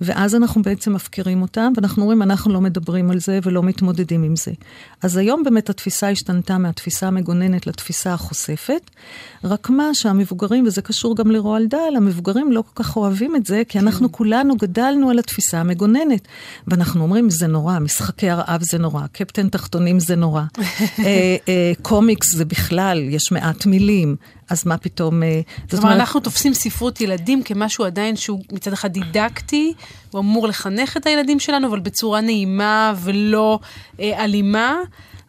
ואז 0.00 0.34
אנחנו 0.34 0.62
בעצם 0.62 0.92
מפקירים 0.92 1.42
אותם, 1.42 1.72
ואנחנו 1.76 2.02
אומרים, 2.02 2.22
אנחנו 2.22 2.52
לא 2.52 2.60
מדברים 2.60 3.10
על 3.10 3.18
זה 3.18 3.38
ולא 3.42 3.62
מתמודדים 3.62 4.22
עם 4.22 4.36
זה. 4.36 4.52
אז 5.02 5.16
היום 5.16 5.42
באמת 5.42 5.70
התפיסה 5.70 6.08
השתנתה 6.08 6.58
מהתפיסה 6.58 7.06
המגוננת 7.06 7.66
לתפיסה 7.66 8.14
החושפת, 8.14 8.90
רק 9.44 9.70
מה 9.70 9.94
שהמבוגרים, 9.94 10.66
וזה 10.66 10.82
קשור 10.82 11.16
גם 11.16 11.30
לרועל 11.30 11.66
דל, 11.66 11.96
המבוגרים 11.96 12.52
לא 12.52 12.62
כל 12.62 12.82
כך 12.82 12.96
אוהבים 12.96 13.36
את 13.36 13.46
זה, 13.46 13.62
כי 13.68 13.78
אנחנו 13.78 14.08
כן. 14.08 14.18
כולנו 14.18 14.56
גדלנו 14.56 15.10
על 15.10 15.18
התפיסה 15.18 15.60
המגוננת. 15.60 16.28
ואנחנו 16.68 17.02
אומרים, 17.02 17.30
זה 17.30 17.46
נורא, 17.46 17.78
משחקי 17.78 18.30
הרעב 18.30 18.62
זה 18.62 18.78
נורא, 18.78 19.02
קפטן 19.12 19.48
תחתונים 19.48 20.00
זה 20.00 20.16
נורא, 20.16 20.42
אה, 20.58 21.36
אה, 21.48 21.72
קומיקס 21.82 22.34
זה 22.36 22.44
בכלל, 22.44 23.08
יש 23.08 23.32
מעט 23.32 23.66
מילים. 23.66 24.16
אז 24.50 24.66
מה 24.66 24.78
פתאום... 24.78 25.22
אה, 25.22 25.40
זאת 25.70 25.82
אומרת, 25.82 25.96
אנחנו 25.96 26.20
תופסים 26.20 26.54
ספרות 26.54 27.00
ילדים 27.00 27.42
כמשהו 27.42 27.84
עדיין 27.84 28.16
שהוא 28.16 28.42
מצד 28.52 28.72
אחד 28.72 28.92
דידקטי, 28.92 29.74
הוא 30.10 30.20
אמור 30.20 30.48
לחנך 30.48 30.96
את 30.96 31.06
הילדים 31.06 31.40
שלנו, 31.40 31.68
אבל 31.68 31.80
בצורה 31.80 32.20
נעימה 32.20 32.94
ולא 33.02 33.58
אה, 34.00 34.24
אלימה. 34.24 34.76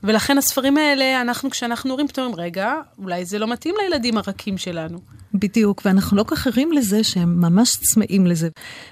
ולכן 0.03 0.38
הספרים 0.38 0.77
האלה, 0.77 1.22
אנחנו, 1.22 1.50
כשאנחנו 1.50 1.94
רואים, 1.94 2.08
פתאום 2.08 2.34
רגע, 2.36 2.74
אולי 2.98 3.25
זה 3.25 3.39
לא 3.39 3.48
מתאים 3.48 3.75
לילדים 3.84 4.18
הרכים 4.18 4.58
שלנו. 4.58 5.00
בדיוק, 5.34 5.82
ואנחנו 5.86 6.18
לא 6.18 6.24
כך 6.27 6.48
ערים 6.48 6.72
לזה 6.72 7.03
שהם 7.03 7.41
ממש 7.41 7.75
צמאים 7.75 8.27
לזה. 8.27 8.50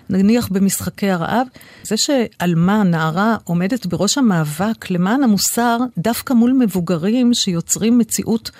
נניח 0.09 0.47
במשחקי 0.47 1.09
הרעב, 1.09 1.47
זה 1.83 1.97
שעלמה, 1.97 2.83
נערה, 2.83 3.37
עומדת 3.43 3.85
בראש 3.85 4.17
המאבק 4.17 4.91
למען 4.91 5.23
המוסר, 5.23 5.77
דווקא 5.97 6.33
מול 6.33 6.53
מבוגרים 6.53 7.33
שיוצרים 7.33 7.97
מציאות 7.97 8.51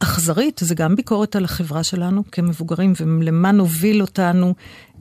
אכזרית, 0.00 0.60
זה 0.64 0.74
גם 0.74 0.96
ביקורת 0.96 1.36
על 1.36 1.44
החברה 1.44 1.84
שלנו 1.84 2.22
כמבוגרים 2.32 2.92
ולמה 2.96 3.52
נוביל 3.52 4.00
אותנו 4.00 4.54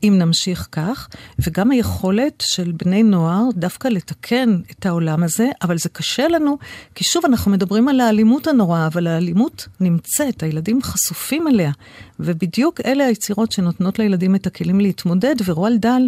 אם 0.04 0.16
נמשיך 0.18 0.68
כך, 0.72 1.08
וגם 1.40 1.72
היכולת 1.72 2.44
של 2.48 2.72
בני 2.72 3.04
נוער 3.04 3.44
דווקא 3.56 3.88
לתקן 3.88 4.60
את 4.72 4.86
העולם 4.86 5.24
הזה, 5.24 5.50
אבל 5.62 5.78
זה 5.78 5.90
קשה 5.90 6.28
לנו, 6.28 6.58
כי 6.96 7.04
שוב, 7.04 7.26
אנחנו 7.26 7.52
מדברים 7.52 7.88
על 7.88 8.00
האלימות 8.00 8.48
הנוראה, 8.48 8.88
אבל 8.88 9.08
האלימות 9.08 9.68
נמצאת, 9.80 10.44
הילדים 10.44 10.82
חשופים 10.82 11.48
אליה, 11.48 11.72
ובדיוק 12.20 12.82
אלה 12.86 13.06
היצירות 13.06 13.52
שנותנות 13.52 14.00
לילדים 14.00 14.36
את 14.36 14.48
הכלים 14.48 14.80
להתמודד, 14.80 15.36
ורועל 15.46 15.78
דל 15.78 16.02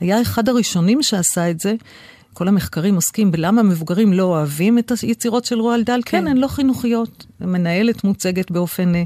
היה 0.00 0.22
אחד 0.22 0.48
הראשונים 0.48 1.02
שעשה 1.02 1.50
את 1.50 1.60
זה. 1.60 1.74
כל 2.34 2.48
המחקרים 2.48 2.94
עוסקים 2.94 3.32
בלמה 3.32 3.62
מבוגרים 3.62 4.12
לא 4.12 4.22
אוהבים 4.22 4.78
את 4.78 4.92
היצירות 5.02 5.44
של 5.44 5.60
רועל 5.60 5.82
דל. 5.82 6.00
כן, 6.04 6.20
כן 6.20 6.26
הן 6.26 6.36
לא 6.36 6.48
חינוכיות. 6.48 7.26
המנהלת 7.40 8.04
מוצגת 8.04 8.50
באופן 8.50 8.94
uh, 8.94 8.98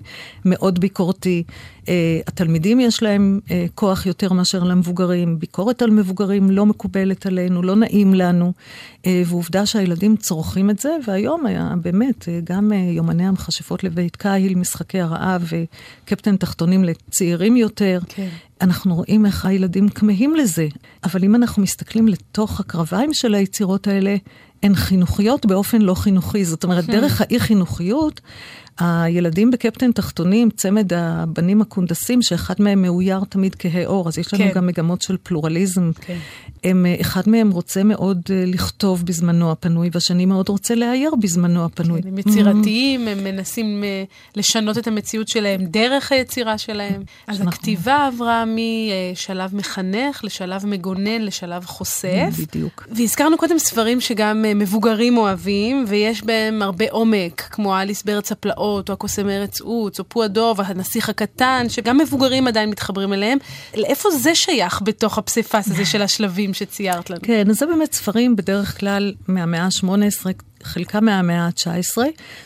מאוד 0.45 0.78
ביקורתי. 0.78 1.42
Uh, 1.88 1.90
התלמידים 2.26 2.80
יש 2.80 3.02
להם 3.02 3.40
uh, 3.47 3.50
כוח 3.75 4.07
יותר 4.07 4.33
מאשר 4.33 4.64
למבוגרים. 4.64 5.38
ביקורת 5.38 5.83
על 5.83 5.90
מבוגרים 5.90 6.50
לא 6.50 6.66
מקובלת 6.66 7.26
עלינו, 7.26 7.62
לא 7.62 7.76
נעים 7.76 8.14
לנו. 8.14 8.52
Uh, 8.97 9.07
ועובדה 9.26 9.66
שהילדים 9.66 10.16
צורכים 10.16 10.71
את 10.71 10.78
זה, 10.78 10.97
והיום 11.07 11.47
היה 11.47 11.75
באמת, 11.83 12.28
גם 12.45 12.73
יומני 12.73 13.26
המכשפות 13.26 13.85
לבית 13.85 14.16
קהיל, 14.16 14.54
משחקי 14.54 15.00
הרעב 15.00 15.45
וקפטן 16.04 16.37
תחתונים 16.37 16.85
לצעירים 16.85 17.57
יותר. 17.57 17.99
כן. 18.09 18.28
אנחנו 18.61 18.95
רואים 18.95 19.26
איך 19.26 19.45
הילדים 19.45 19.88
כמהים 19.88 20.37
לזה. 20.37 20.68
אבל 21.04 21.25
אם 21.25 21.35
אנחנו 21.35 21.62
מסתכלים 21.62 22.09
לתוך 22.09 22.61
הקרביים 22.61 23.14
של 23.14 23.35
היצירות 23.35 23.87
האלה, 23.87 24.16
הן 24.62 24.75
חינוכיות 24.75 25.47
באופן 25.47 25.83
לא 25.83 25.95
חינוכי. 25.95 26.45
זאת 26.45 26.64
אומרת, 26.64 26.85
כן. 26.85 26.92
דרך 26.92 27.21
האי-חינוכיות, 27.21 28.21
הילדים 28.78 29.50
בקפטן 29.50 29.92
תחתונים, 29.92 30.50
צמד 30.50 30.92
הבנים 30.92 31.61
הקונדסים, 31.61 32.23
שאחד 32.23 32.54
מהם 32.58 32.82
מאויר 32.82 33.20
תמיד 33.28 33.56
כהה 33.58 33.87
אור, 33.87 34.08
אז 34.08 34.18
יש 34.18 34.35
לנו 34.35 34.44
כן. 34.44 34.52
גם 34.54 34.66
מגמות 34.66 35.02
של 35.02 35.16
פלורליזם. 35.23 35.90
כן. 36.00 36.18
הם, 36.64 36.87
אחד 37.00 37.23
מהם 37.26 37.50
רוצה 37.50 37.85
מאוד 37.85 38.20
אה, 38.30 38.44
לכתוב 38.47 39.04
בזמנו 39.06 39.52
הפנוי, 39.52 39.90
והשני 39.92 40.26
מאוד 40.26 40.49
רוצה 40.49 40.75
לאייר 40.75 41.14
בזמנו 41.20 41.64
הפנוי. 41.64 42.02
כן, 42.02 42.08
הם 42.08 42.18
יצירתיים, 42.18 43.08
mm-hmm. 43.08 43.11
הם 43.11 43.25
מנסים 43.25 43.85
אה, 43.85 44.04
לשנות 44.37 44.78
את 44.78 44.87
המציאות 44.87 45.28
שלהם 45.28 45.64
דרך 45.64 46.12
היצירה 46.12 46.58
שלהם. 46.58 47.02
אז 47.26 47.37
שאנחנו... 47.37 47.50
הכתיבה 47.50 48.06
עברה 48.06 48.44
משלב 48.47 49.56
מחנך 49.56 50.25
לשלב 50.25 50.66
מגונן, 50.66 51.23
לשלב 51.23 51.64
חושף. 51.64 52.30
בדיוק. 52.38 52.88
והזכרנו 52.92 53.38
קודם 53.38 53.58
ספרים 53.58 54.00
שגם 54.00 54.44
אה, 54.44 54.54
מבוגרים 54.54 55.16
אוהבים, 55.16 55.85
ויש 55.88 56.25
בהם 56.25 56.62
הרבה 56.62 56.85
עומק, 56.90 57.40
כמו 57.50 57.78
אליס 57.78 58.02
בארץ 58.02 58.32
הפלאות. 58.32 58.67
או 58.68 58.92
הקוסם 58.92 59.28
ארץ 59.28 59.61
עוץ, 59.61 59.98
או 59.98 60.04
פועדוב, 60.09 60.61
הנסיך 60.61 61.09
הקטן, 61.09 61.66
שגם 61.68 61.98
מבוגרים 61.98 62.46
עדיין 62.46 62.70
מתחברים 62.70 63.12
אליהם. 63.12 63.38
לאיפה 63.76 64.11
זה 64.11 64.35
שייך 64.35 64.83
בתוך 64.85 65.18
הפסיפס 65.18 65.70
הזה 65.70 65.87
של 65.87 66.02
השלבים 66.02 66.54
שציירת 66.54 67.11
לנו? 67.11 67.20
כן, 67.22 67.50
אז 67.50 67.59
זה 67.59 67.66
באמת 67.66 67.92
ספרים 67.92 68.37
בדרך 68.37 68.81
כלל 68.81 69.14
מהמאה 69.28 69.64
ה-18, 69.64 69.87
חלקם 70.62 71.05
מהמאה 71.05 71.47
ה-19, 71.47 71.99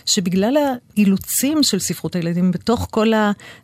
שבגלל 0.07 0.57
האילוצים 0.97 1.63
של 1.63 1.79
ספרות 1.79 2.17
הילדים, 2.17 2.51
בתוך 2.51 2.89
כל 2.91 3.13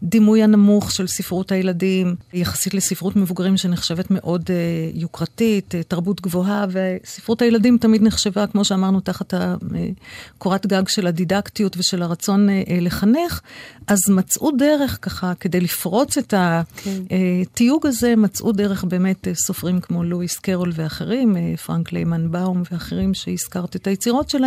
הדימוי 0.03 0.43
הנמוך 0.43 0.93
של 0.93 1.07
ספרות 1.07 1.53
הילדים, 1.53 2.15
יחסית 2.33 2.75
לספרות 2.75 3.17
מבוגרים 3.17 3.57
שנחשבת 3.57 4.11
מאוד 4.11 4.43
uh, 4.43 4.99
יוקרתית, 4.99 5.75
uh, 5.75 5.79
תרבות 5.89 6.21
גבוהה, 6.21 6.67
וספרות 6.71 7.43
הילדים 7.43 7.79
תמיד 7.79 8.03
נחשבה, 8.03 8.47
כמו 8.47 8.65
שאמרנו, 8.65 9.01
תחת 9.01 9.35
הקורת 9.35 10.67
גג 10.67 10.89
של 10.89 11.07
הדידקטיות 11.07 11.77
ושל 11.79 12.03
הרצון 12.03 12.49
uh, 12.49 12.53
לחנך, 12.81 13.41
אז 13.87 13.99
מצאו 14.09 14.51
דרך 14.51 14.99
ככה, 15.03 15.33
כדי 15.41 15.61
לפרוץ 15.61 16.19
את 16.19 16.35
התיוג 16.37 17.83
כן. 17.83 17.89
הזה, 17.89 18.17
מצאו 18.17 18.53
דרך 18.53 18.85
באמת 18.85 19.29
סופרים 19.35 19.81
כמו 19.81 20.05
לואיס 20.05 20.39
קרול 20.39 20.73
ואחרים, 20.75 21.37
פרנק 21.67 21.93
ליימן 21.93 22.31
באום 22.31 22.63
ואחרים 22.73 23.15
שהזכרת 23.15 23.77
את 23.77 23.87
היצירות 23.87 24.31
שלהם, 24.31 24.38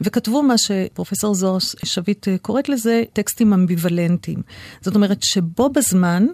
וכתבו 0.00 0.42
מה 0.42 0.58
שפרופסור 0.58 1.34
זוהר 1.34 1.58
שביט 1.84 2.28
אה, 2.28 2.38
קוראת 2.38 2.68
לזה 2.68 3.02
טקסטים 3.12 3.52
אמביוולנטיים. 3.52 4.42
זאת 4.80 4.94
אומרת 4.94 5.22
שבו 5.22 5.68
בזמן, 5.68 6.26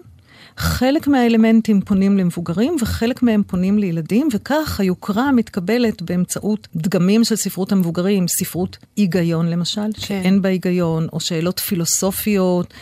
חלק 0.57 1.07
מהאלמנטים 1.07 1.81
פונים 1.81 2.17
למבוגרים 2.17 2.75
וחלק 2.81 3.23
מהם 3.23 3.43
פונים 3.47 3.79
לילדים, 3.79 4.27
וכך 4.33 4.79
היוקרה 4.79 5.31
מתקבלת 5.31 6.01
באמצעות 6.01 6.67
דגמים 6.75 7.23
של 7.23 7.35
ספרות 7.35 7.71
המבוגרים, 7.71 8.27
ספרות 8.27 8.77
היגיון 8.95 9.49
למשל, 9.49 9.81
כן. 9.93 10.01
שאין 10.01 10.41
בה 10.41 10.49
היגיון, 10.49 11.07
או 11.13 11.19
שאלות 11.19 11.59
פילוסופיות, 11.59 12.73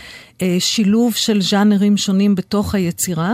שילוב 0.60 1.16
של 1.16 1.42
ז'אנרים 1.42 1.98
שונים 1.98 2.36
בתוך 2.36 2.76
היצירה. 2.76 3.34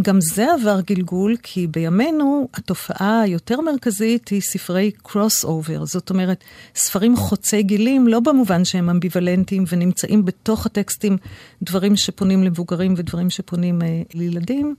גם 0.00 0.18
זה 0.20 0.52
עבר 0.52 0.80
גלגול, 0.86 1.36
כי 1.42 1.66
בימינו 1.66 2.48
התופעה 2.54 3.20
היותר 3.20 3.60
מרכזית 3.60 4.28
היא 4.28 4.40
ספרי 4.40 4.90
קרוס 5.02 5.44
אובר. 5.44 5.84
זאת 5.84 6.10
אומרת, 6.10 6.44
ספרים 6.74 7.16
חוצי 7.16 7.62
גילים, 7.62 8.08
לא 8.08 8.20
במובן 8.20 8.64
שהם 8.64 8.90
אמביוולנטיים 8.90 9.64
ונמצאים 9.72 10.24
בתוך 10.24 10.66
הטקסטים 10.66 11.16
דברים 11.62 11.96
שפונים 11.96 12.44
למבוגרים 12.44 12.94
ודברים 12.96 13.30
שפונים 13.30 13.82
אה, 13.82 14.02
לילדים, 14.14 14.74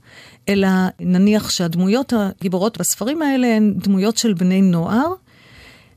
אלא 0.48 0.68
נניח 1.00 1.50
שהדמויות 1.50 2.12
הגיבורות 2.16 2.78
בספרים 2.78 3.22
האלה 3.22 3.56
הן 3.56 3.74
דמויות 3.76 4.18
של 4.18 4.32
בני 4.32 4.62
נוער. 4.62 5.12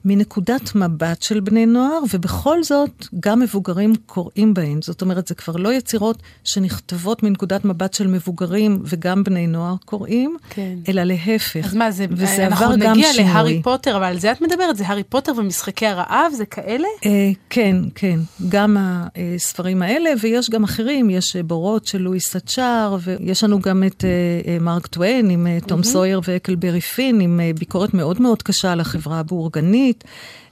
מנקודת 0.06 0.76
מבט 0.76 1.22
של 1.22 1.40
בני 1.40 1.66
נוער, 1.66 2.00
ובכל 2.14 2.64
זאת 2.64 3.08
גם 3.20 3.40
מבוגרים 3.40 3.94
קוראים 4.06 4.54
בהן. 4.54 4.82
זאת 4.82 5.02
אומרת, 5.02 5.28
זה 5.28 5.36
כבר 5.36 5.56
לא 5.56 5.74
יצירות 5.74 6.18
שנכתבות 6.44 7.24
מנקודת 7.24 7.66
מבט 7.66 7.94
של 7.94 8.08
מבוגרים 8.08 8.82
וגם 8.86 9.24
בני 9.24 9.48
נוער 9.48 9.76
קוראים, 9.86 10.38
כן. 10.50 10.76
אלא 10.90 11.04
להפך. 11.04 11.66
אז 11.66 11.74
מה, 11.74 11.92
זה, 11.92 12.06
וזה 12.12 12.46
עבר 12.46 12.56
גם 12.56 12.72
שינוי. 12.72 12.88
אנחנו 12.88 12.94
נגיע 12.94 13.08
להארי 13.18 13.62
פוטר, 13.64 13.98
אבל 13.98 14.06
על 14.06 14.20
זה 14.20 14.32
את 14.32 14.42
מדברת? 14.42 14.78
זה 14.78 14.88
הארי 14.88 15.04
פוטר 15.04 15.32
ומשחקי 15.38 15.88
הרעב? 15.88 16.34
זה 16.34 16.46
כאלה? 16.46 16.88
אה, 17.06 17.32
כן, 17.50 17.76
כן. 17.96 18.20
גם 18.50 18.78
הספרים 18.80 19.82
האלה, 19.82 20.10
ויש 20.22 20.50
גם 20.50 20.64
אחרים. 20.64 21.10
יש 21.10 21.36
בורות 21.36 21.86
של 21.86 22.02
לואיס 22.02 22.28
סצ'אר, 22.28 22.98
ויש 23.02 23.44
לנו 23.44 23.60
גם 23.60 23.84
את 23.84 24.06
אה, 24.06 24.52
אה 24.52 24.60
מרק 24.60 24.88
טוויין 24.88 25.30
עם 25.30 25.48
אה, 25.48 25.58
תום 25.68 25.80
mm-hmm. 25.80 25.84
סויר 25.84 26.22
והאקלברי 26.28 26.82
פין, 26.82 27.22
עם 27.22 27.40
אה, 27.40 27.52
ביקורת 27.60 27.94
מאוד 27.94 28.22
מאוד 28.22 28.44
קשה 28.44 28.72
על 28.72 28.80
החברה 28.80 29.20
הבורגנית. 29.20 29.91
המקומית, 29.92 30.04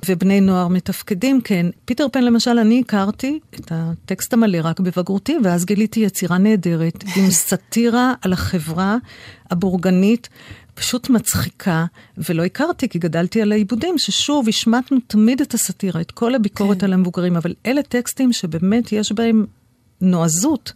ובני 0.09 0.41
נוער 0.41 0.67
מתפקדים, 0.67 1.41
כן. 1.41 1.65
פיטר 1.85 2.07
פן 2.11 2.23
למשל, 2.23 2.59
אני 2.59 2.81
הכרתי 2.85 3.39
את 3.55 3.71
הטקסט 3.71 4.33
המלא 4.33 4.59
רק 4.63 4.79
בבגרותי, 4.79 5.37
ואז 5.43 5.65
גיליתי 5.65 5.99
יצירה 5.99 6.37
נהדרת, 6.37 7.03
עם 7.17 7.31
סאטירה 7.31 8.13
על 8.21 8.33
החברה 8.33 8.97
הבורגנית. 9.51 10.29
פשוט 10.73 11.09
מצחיקה, 11.09 11.85
ולא 12.17 12.43
הכרתי, 12.45 12.89
כי 12.89 12.99
גדלתי 12.99 13.41
על 13.41 13.51
העיבודים, 13.51 13.97
ששוב, 13.97 14.47
השמטנו 14.47 14.97
תמיד 15.07 15.41
את 15.41 15.53
הסאטירה, 15.53 16.01
את 16.01 16.11
כל 16.11 16.35
הביקורת 16.35 16.79
כן. 16.79 16.85
על 16.85 16.93
המבוגרים, 16.93 17.35
אבל 17.35 17.53
אלה 17.65 17.83
טקסטים 17.83 18.33
שבאמת 18.33 18.91
יש 18.91 19.11
בהם 19.11 19.45
נועזות. 20.01 20.71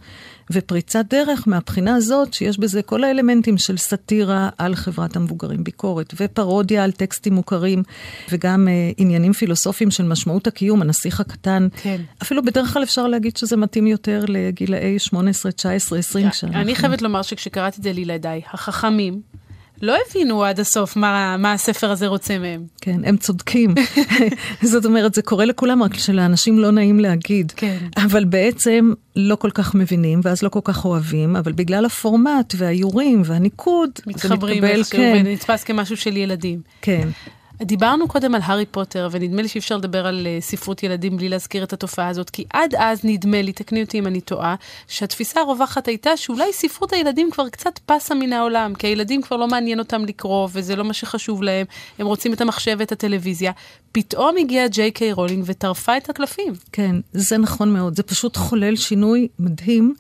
ופריצת 0.52 1.06
דרך 1.10 1.48
מהבחינה 1.48 1.96
הזאת 1.96 2.34
שיש 2.34 2.60
בזה 2.60 2.82
כל 2.82 3.04
האלמנטים 3.04 3.58
של 3.58 3.78
סאטירה 3.78 4.50
על 4.58 4.76
חברת 4.76 5.16
המבוגרים, 5.16 5.64
ביקורת 5.64 6.14
ופרודיה 6.20 6.84
על 6.84 6.92
טקסטים 6.92 7.34
מוכרים, 7.34 7.84
וגם 8.32 8.68
אה, 8.68 8.92
עניינים 8.98 9.34
פילוסופיים 9.34 9.92
של 9.92 10.04
משמעות 10.04 10.48
הקיום, 10.48 10.82
הנסיך 10.82 11.20
הקטן. 11.20 11.68
כן. 11.82 12.02
אפילו 12.22 12.44
בדרך 12.44 12.74
כלל 12.74 12.84
אפשר 12.84 13.08
להגיד 13.08 13.38
שזה 13.38 13.58
מתאים 13.58 13.88
יותר 13.88 14.26
לגילאי 14.28 15.00
18, 15.00 15.52
19, 15.52 16.00
20 16.00 16.28
שנה. 16.32 16.62
אני 16.62 16.76
חייבת 16.76 17.02
לומר 17.02 17.22
שכשקראתי 17.22 17.78
את 17.78 17.84
זה 17.84 17.94
לילדיי, 17.94 18.42
החכמים, 18.54 19.22
לא 19.84 19.96
הבינו 20.10 20.44
עד 20.44 20.60
הסוף 20.60 20.96
מה, 20.96 21.38
מה 21.38 21.54
הספר 21.54 21.92
הזה 21.92 22.08
רוצה 22.08 22.40
מהם. 22.40 22.66
כן, 22.82 23.02
הם 23.06 23.18
צודקים. 23.18 23.76
זאת 24.72 24.86
אומרת, 24.86 25.14
זה 25.14 25.22
קורה 25.22 25.46
לכולם, 25.46 25.84
רק 25.84 25.94
שלאנשים 25.94 26.60
לא 26.60 26.72
נעים 26.72 27.00
להגיד. 27.00 27.52
כן. 27.56 27.78
אבל 27.98 28.26
בעצם 28.26 28.94
לא 29.16 29.36
כל 29.36 29.50
כך 29.54 29.76
מבינים, 29.76 30.20
ואז 30.24 30.44
לא 30.44 30.50
כל 30.50 30.60
כך 30.64 30.86
אוהבים, 30.86 31.36
אבל 31.36 31.52
בגלל 31.52 31.86
הפורמט 31.86 32.54
והאיורים 32.58 33.22
והניקוד, 33.26 33.90
מתחברים 34.08 34.64
איכשהו, 34.64 34.98
כן. 34.98 35.24
ונתפס 35.26 35.64
כמשהו 35.64 35.98
של 35.98 36.18
ילדים. 36.18 36.62
כן. 36.82 37.08
דיברנו 37.66 38.08
קודם 38.08 38.36
על 38.36 38.42
הארי 38.44 38.66
פוטר, 38.66 39.10
ונדמה 39.12 39.42
לי 39.42 39.48
שאי 39.48 39.60
אפשר 39.60 39.78
לדבר 39.78 40.08
על 40.08 40.28
uh, 40.40 40.44
ספרות 40.44 40.84
ילדים 40.84 41.18
בלי 41.18 41.30
להזכיר 41.30 41.64
את 41.64 41.74
התופעה 41.74 42.08
הזאת, 42.08 42.30
כי 42.30 42.46
עד 42.54 42.76
אז 42.78 43.00
נדמה 43.04 43.42
לי, 43.42 43.52
תקני 43.52 43.84
אותי 43.84 44.00
אם 44.00 44.08
אני 44.08 44.22
טועה, 44.22 44.56
שהתפיסה 44.88 45.42
הרווחת 45.42 45.88
הייתה 45.88 46.18
שאולי 46.18 46.54
ספרות 46.54 46.94
הילדים 46.94 47.32
כבר 47.32 47.50
קצת 47.50 47.80
פסה 47.86 48.16
מן 48.16 48.34
העולם, 48.34 48.74
כי 48.74 48.88
הילדים 48.88 49.22
כבר 49.22 49.38
לא 49.38 49.48
מעניין 49.48 49.80
אותם 49.80 50.06
לקרוא, 50.06 50.48
וזה 50.54 50.76
לא 50.76 50.84
מה 50.84 50.94
שחשוב 50.94 51.44
להם, 51.44 51.66
הם 52.00 52.08
רוצים 52.08 52.34
את 52.34 52.42
המחשב 52.42 52.76
ואת 52.80 52.92
הטלוויזיה. 52.92 53.52
פתאום 53.92 54.36
הגיעה 54.38 54.68
ג'יי 54.68 54.92
קיי 54.92 55.14
רולינג 55.14 55.44
וטרפה 55.48 55.98
את 55.98 56.10
הקלפים. 56.10 56.54
כן, 56.72 56.96
זה 57.14 57.38
נכון 57.38 57.74
מאוד, 57.74 57.96
זה 57.96 58.04
פשוט 58.04 58.38
חולל 58.38 58.76
שינוי 58.76 59.28
מדהים, 59.40 59.94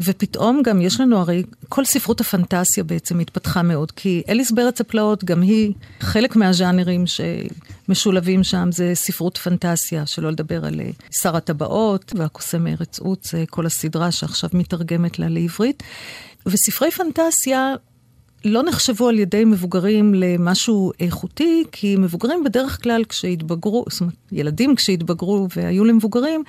ופתאום 0.00 0.62
גם 0.64 0.80
יש 0.80 1.00
לנו 1.00 1.18
הרי, 1.18 1.42
כל 1.68 1.84
ספרות 1.84 2.20
הפנטסיה 2.20 2.84
בעצם 2.84 3.18
התפתחה 3.18 3.62
מאוד, 3.62 3.90
כי 3.90 4.22
אליס 4.28 4.50
בארץ 4.50 4.80
הפלאות, 4.80 5.24
גם 5.24 5.42
היא 5.42 5.72
חלק 6.00 6.36
מהז'אנרים 6.36 7.05
שמשולבים 7.06 8.44
שם, 8.44 8.68
זה 8.72 8.90
ספרות 8.94 9.38
פנטסיה, 9.38 10.06
שלא 10.06 10.30
לדבר 10.30 10.64
על 10.64 10.80
אה, 10.80 10.90
שר 11.22 11.36
הטבעות 11.36 12.12
והקוסם 12.16 12.64
מארץ 12.64 12.98
עוץ, 12.98 13.34
כל 13.50 13.66
הסדרה 13.66 14.10
שעכשיו 14.10 14.50
מתרגמת 14.52 15.18
לה 15.18 15.28
לעברית. 15.28 15.82
וספרי 16.46 16.90
פנטסיה 16.90 17.74
לא 18.44 18.62
נחשבו 18.62 19.08
על 19.08 19.18
ידי 19.18 19.44
מבוגרים 19.44 20.14
למשהו 20.14 20.92
איכותי, 21.00 21.64
כי 21.72 21.96
מבוגרים 21.96 22.44
בדרך 22.44 22.82
כלל 22.82 23.04
כשהתבגרו, 23.04 23.84
זאת 23.88 24.00
אומרת, 24.00 24.14
ילדים 24.32 24.74
כשהתבגרו 24.74 25.48
והיו 25.56 25.84
למבוגרים, 25.84 26.42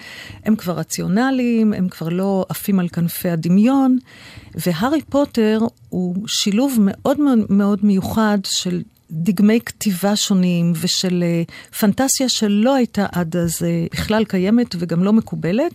הם 0.46 0.56
כבר 0.56 0.74
רציונליים, 0.74 1.74
הם 1.74 1.90
כבר 1.90 2.10
לא 2.10 2.46
עפים 2.50 2.80
על 2.80 2.88
כנפי 2.90 3.30
הדמיון, 3.30 3.98
והארי 4.56 5.02
פוטר 5.02 5.60
הוא 5.90 6.16
שילוב 6.28 6.78
מאוד 6.82 7.18
מאוד 7.50 7.80
מיוחד 7.84 8.38
של 8.46 8.82
דגמי 9.12 9.60
כתיבה 9.66 10.16
שונים 10.16 10.74
ושל 10.82 11.24
uh, 11.24 11.76
פנטסיה 11.80 12.30
שלא 12.30 12.76
הייתה 12.76 13.06
עד 13.12 13.36
אז 13.36 13.56
uh, 13.56 13.96
בכלל 13.96 14.26
קיימת 14.26 14.76
וגם 14.80 15.04
לא 15.04 15.14
מקובלת. 15.14 15.72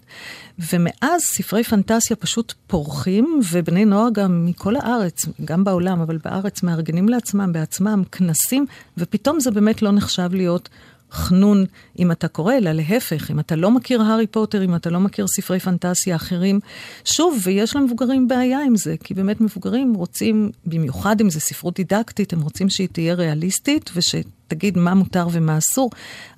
ומאז 0.72 1.22
ספרי 1.22 1.64
פנטסיה 1.64 2.16
פשוט 2.16 2.54
פורחים, 2.66 3.40
ובני 3.52 3.84
נוער 3.84 4.08
גם 4.12 4.46
מכל 4.46 4.76
הארץ, 4.76 5.26
גם 5.44 5.64
בעולם, 5.64 6.00
אבל 6.00 6.18
בארץ, 6.24 6.62
מארגנים 6.62 7.08
לעצמם 7.08 7.52
בעצמם 7.52 8.02
כנסים, 8.12 8.66
ופתאום 8.98 9.40
זה 9.40 9.50
באמת 9.50 9.82
לא 9.82 9.92
נחשב 9.92 10.28
להיות 10.32 10.68
חנון 11.12 11.64
אם 11.98 12.12
אתה 12.12 12.28
קורא, 12.28 12.54
אלא 12.54 12.72
להפך, 12.72 13.30
אם 13.30 13.40
אתה 13.40 13.56
לא 13.56 13.70
מכיר 13.70 14.02
הארי 14.02 14.26
פוטר, 14.26 14.64
אם 14.64 14.74
אתה 14.74 14.90
לא 14.90 15.00
מכיר 15.00 15.26
ספרי 15.26 15.60
פנטסיה 15.60 16.16
אחרים. 16.16 16.60
שוב, 17.04 17.38
ויש 17.42 17.76
למבוגרים 17.76 18.28
בעיה 18.28 18.58
עם 18.66 18.76
זה, 18.76 18.94
כי 19.04 19.14
באמת 19.14 19.40
מבוגרים 19.40 19.94
רוצים, 19.94 20.50
במיוחד 20.66 21.20
אם 21.20 21.30
זו 21.30 21.40
ספרות 21.40 21.74
דידקטית, 21.74 22.32
הם 22.32 22.40
רוצים 22.40 22.68
שהיא 22.68 22.88
תהיה 22.92 23.14
ריאליסטית 23.14 23.90
ושתגיד 23.94 24.78
מה 24.78 24.94
מותר 24.94 25.26
ומה 25.32 25.58
אסור, 25.58 25.90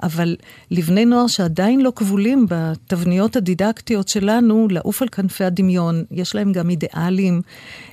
אבל 0.02 0.36
לבני 0.70 1.04
נוער 1.04 1.26
שעדיין 1.26 1.80
לא 1.80 1.92
כבולים 1.96 2.46
בתבניות 2.48 3.36
הדידקטיות 3.36 4.08
שלנו, 4.08 4.68
לעוף 4.70 5.02
על 5.02 5.08
כנפי 5.08 5.44
הדמיון, 5.44 6.04
יש 6.10 6.34
להם 6.34 6.52
גם 6.52 6.70
אידיאלים, 6.70 7.42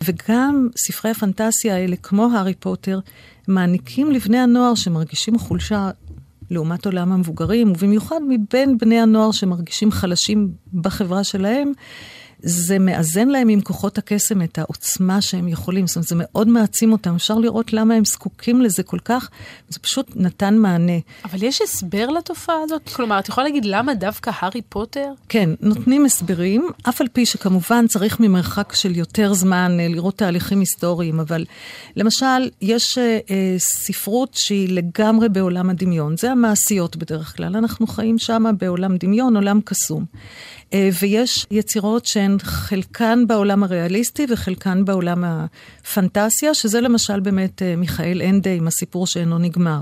וגם 0.03 0.67
ספרי 0.77 1.11
הפנטסיה 1.11 1.75
האלה, 1.75 1.95
כמו 1.95 2.29
הארי 2.33 2.53
פוטר, 2.53 2.99
מעניקים 3.47 4.11
לבני 4.11 4.37
הנוער 4.37 4.75
שמרגישים 4.75 5.39
חולשה 5.39 5.89
לעומת 6.51 6.85
עולם 6.85 7.11
המבוגרים, 7.11 7.71
ובמיוחד 7.71 8.19
מבין 8.27 8.77
בני 8.77 8.99
הנוער 8.99 9.31
שמרגישים 9.31 9.91
חלשים 9.91 10.51
בחברה 10.73 11.23
שלהם, 11.23 11.71
זה 12.43 12.79
מאזן 12.79 13.27
להם 13.27 13.49
עם 13.49 13.61
כוחות 13.61 13.97
הקסם 13.97 14.41
את 14.41 14.59
העוצמה 14.59 15.21
שהם 15.21 15.47
יכולים. 15.47 15.87
זאת 15.87 15.95
אומרת, 15.95 16.07
זה 16.07 16.15
מאוד 16.17 16.47
מעצים 16.47 16.91
אותם. 16.91 17.15
אפשר 17.15 17.37
לראות 17.37 17.73
למה 17.73 17.93
הם 17.93 18.05
זקוקים 18.05 18.61
לזה 18.61 18.83
כל 18.83 18.99
כך, 19.05 19.29
זה 19.69 19.79
פשוט 19.79 20.11
נתן 20.15 20.57
מענה. 20.57 20.99
אבל 21.25 21.43
יש 21.43 21.61
הסבר 21.61 22.07
לתופעה 22.09 22.55
הזאת? 22.63 22.89
כלומר, 22.89 23.19
את 23.19 23.29
יכולה 23.29 23.47
להגיד 23.47 23.65
למה 23.65 23.93
דווקא 23.93 24.31
הארי 24.33 24.61
פוטר? 24.61 25.11
כן, 25.29 25.49
נותנים 25.61 26.05
הסברים, 26.05 26.69
אף 26.89 27.01
על 27.01 27.07
פי 27.13 27.25
שכמובן 27.25 27.87
צריך 27.87 28.19
ממרחק 28.19 28.73
של 28.75 28.97
יותר 28.97 29.33
זמן 29.33 29.77
אה, 29.79 29.87
לראות 29.87 30.17
תהליכים 30.17 30.59
היסטוריים, 30.59 31.19
אבל 31.19 31.45
למשל, 31.95 32.49
יש 32.61 32.97
אה, 32.97 33.19
אה, 33.29 33.55
ספרות 33.57 34.33
שהיא 34.33 34.69
לגמרי 34.69 35.29
בעולם 35.29 35.69
הדמיון. 35.69 36.17
זה 36.17 36.31
המעשיות 36.31 36.95
בדרך 36.95 37.37
כלל. 37.37 37.55
אנחנו 37.55 37.87
חיים 37.87 38.17
שם 38.17 38.43
בעולם 38.57 38.97
דמיון, 38.97 39.35
עולם 39.35 39.59
קסום. 39.65 40.05
אה, 40.73 40.89
ויש 41.01 41.47
יצירות 41.51 42.05
שהן 42.05 42.37
חלקן 42.41 43.27
בעולם 43.27 43.63
הריאליסטי 43.63 44.25
וחלקן 44.29 44.85
בעולם 44.85 45.23
הפנטסיה, 45.23 46.53
שזה 46.53 46.81
למשל 46.81 47.19
באמת 47.19 47.61
אה, 47.61 47.75
מיכאל 47.75 48.21
אנדה 48.21 48.51
עם 48.51 48.67
הסיפור 48.67 49.07
שאינו 49.07 49.37
נגמר. 49.37 49.81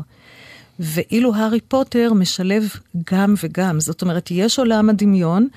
ואילו 0.80 1.36
הארי 1.36 1.60
פוטר 1.62 2.14
משלב 2.14 2.64
גם 3.12 3.34
וגם. 3.44 3.80
זאת 3.80 4.02
אומרת, 4.02 4.32
יש 4.32 4.60
עולם 4.60 4.90
הדמיון, 4.90 5.48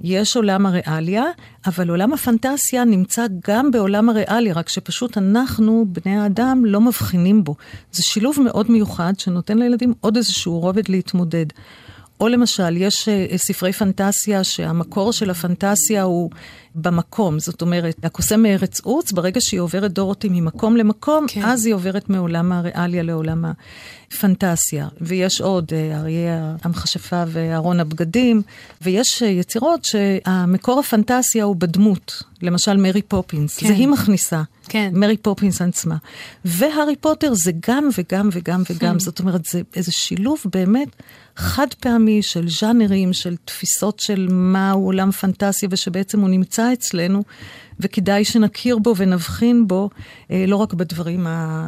יש 0.00 0.36
עולם 0.36 0.66
הריאליה, 0.66 1.24
אבל 1.66 1.90
עולם 1.90 2.12
הפנטסיה 2.12 2.84
נמצא 2.84 3.26
גם 3.48 3.70
בעולם 3.70 4.08
הריאליה, 4.08 4.54
רק 4.54 4.68
שפשוט 4.68 5.18
אנחנו, 5.18 5.84
בני 5.88 6.18
האדם, 6.18 6.64
לא 6.64 6.80
מבחינים 6.80 7.44
בו. 7.44 7.54
זה 7.92 8.02
שילוב 8.02 8.36
מאוד 8.44 8.70
מיוחד 8.70 9.12
שנותן 9.18 9.58
לילדים 9.58 9.94
עוד 10.00 10.16
איזשהו 10.16 10.60
רובד 10.60 10.88
להתמודד. 10.88 11.46
או 12.22 12.28
למשל, 12.28 12.76
יש 12.76 13.08
uh, 13.08 13.36
ספרי 13.36 13.72
פנטסיה 13.72 14.44
שהמקור 14.44 15.12
של 15.12 15.30
הפנטסיה 15.30 16.02
הוא 16.02 16.30
במקום. 16.74 17.38
זאת 17.38 17.62
אומרת, 17.62 18.04
הקוסם 18.04 18.42
מארץ 18.42 18.80
עוץ, 18.80 19.12
ברגע 19.12 19.40
שהיא 19.40 19.60
עוברת 19.60 19.92
דורותי 19.92 20.28
ממקום 20.30 20.76
למקום, 20.76 21.26
כן. 21.28 21.42
אז 21.44 21.66
היא 21.66 21.74
עוברת 21.74 22.10
מעולם 22.10 22.52
הריאליה 22.52 23.02
לעולם 23.02 23.44
הפנטסיה. 24.10 24.88
ויש 25.00 25.40
עוד, 25.40 25.70
uh, 25.70 25.96
אריה 25.96 26.56
המכשפה 26.62 27.24
וארון 27.26 27.80
הבגדים, 27.80 28.42
ויש 28.82 29.22
uh, 29.22 29.26
יצירות 29.26 29.84
שהמקור 29.84 30.80
הפנטסיה 30.80 31.44
הוא 31.44 31.56
בדמות. 31.56 32.22
למשל, 32.42 32.76
מרי 32.76 33.02
פופינס. 33.02 33.58
כן. 33.58 33.66
זה 33.66 33.72
היא 33.72 33.88
מכניסה. 33.88 34.42
כן. 34.68 34.90
מרי 34.94 35.16
פופינס 35.16 35.62
עצמה. 35.62 35.96
והארי 36.44 36.96
פוטר 36.96 37.34
זה 37.34 37.52
גם 37.68 37.88
וגם 37.98 38.28
וגם 38.32 38.62
וגם. 38.70 38.98
זאת 38.98 39.20
אומרת, 39.20 39.44
זה 39.44 39.60
איזה 39.76 39.92
שילוב 39.92 40.38
באמת 40.52 40.88
חד 41.36 41.74
פעמי 41.80 42.22
של 42.22 42.48
ז'אנרים, 42.48 43.12
של 43.12 43.36
תפיסות 43.44 44.00
של 44.00 44.28
מהו 44.30 44.84
עולם 44.84 45.10
פנטסיה, 45.10 45.68
ושבעצם 45.72 46.20
הוא 46.20 46.28
נמצא 46.28 46.72
אצלנו, 46.72 47.22
וכדאי 47.80 48.24
שנכיר 48.24 48.78
בו 48.78 48.94
ונבחין 48.96 49.68
בו, 49.68 49.90
אה, 50.30 50.44
לא 50.48 50.56
רק 50.56 50.72
בדברים 50.72 51.26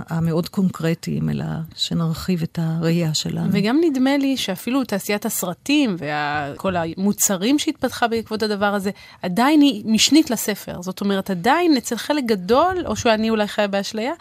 המאוד 0.09 0.49
קונקרטיים, 0.49 1.31
אלא 1.31 1.45
שנרחיב 1.77 2.43
את 2.43 2.59
הראייה 2.63 3.15
שלנו. 3.15 3.49
וגם 3.53 3.81
נדמה 3.85 4.17
לי 4.17 4.37
שאפילו 4.37 4.85
תעשיית 4.85 5.27
הסרטים 5.27 5.97
וכל 5.99 6.75
המוצרים 6.77 7.59
שהתפתחה 7.59 8.09
בעקבות 8.09 8.43
הדבר 8.43 8.75
הזה, 8.75 8.91
עדיין 9.23 9.61
היא 9.61 9.83
משנית 9.87 10.31
לספר. 10.31 10.83
זאת 10.83 11.01
אומרת, 11.01 11.31
עדיין 11.31 11.77
אצל 11.77 11.97
חלק 11.97 12.25
גדול, 12.25 12.77
או 12.87 12.97
שאני 12.97 13.31
אולי 13.31 13.47
חיה 13.47 13.69
באשליה, 13.69 14.13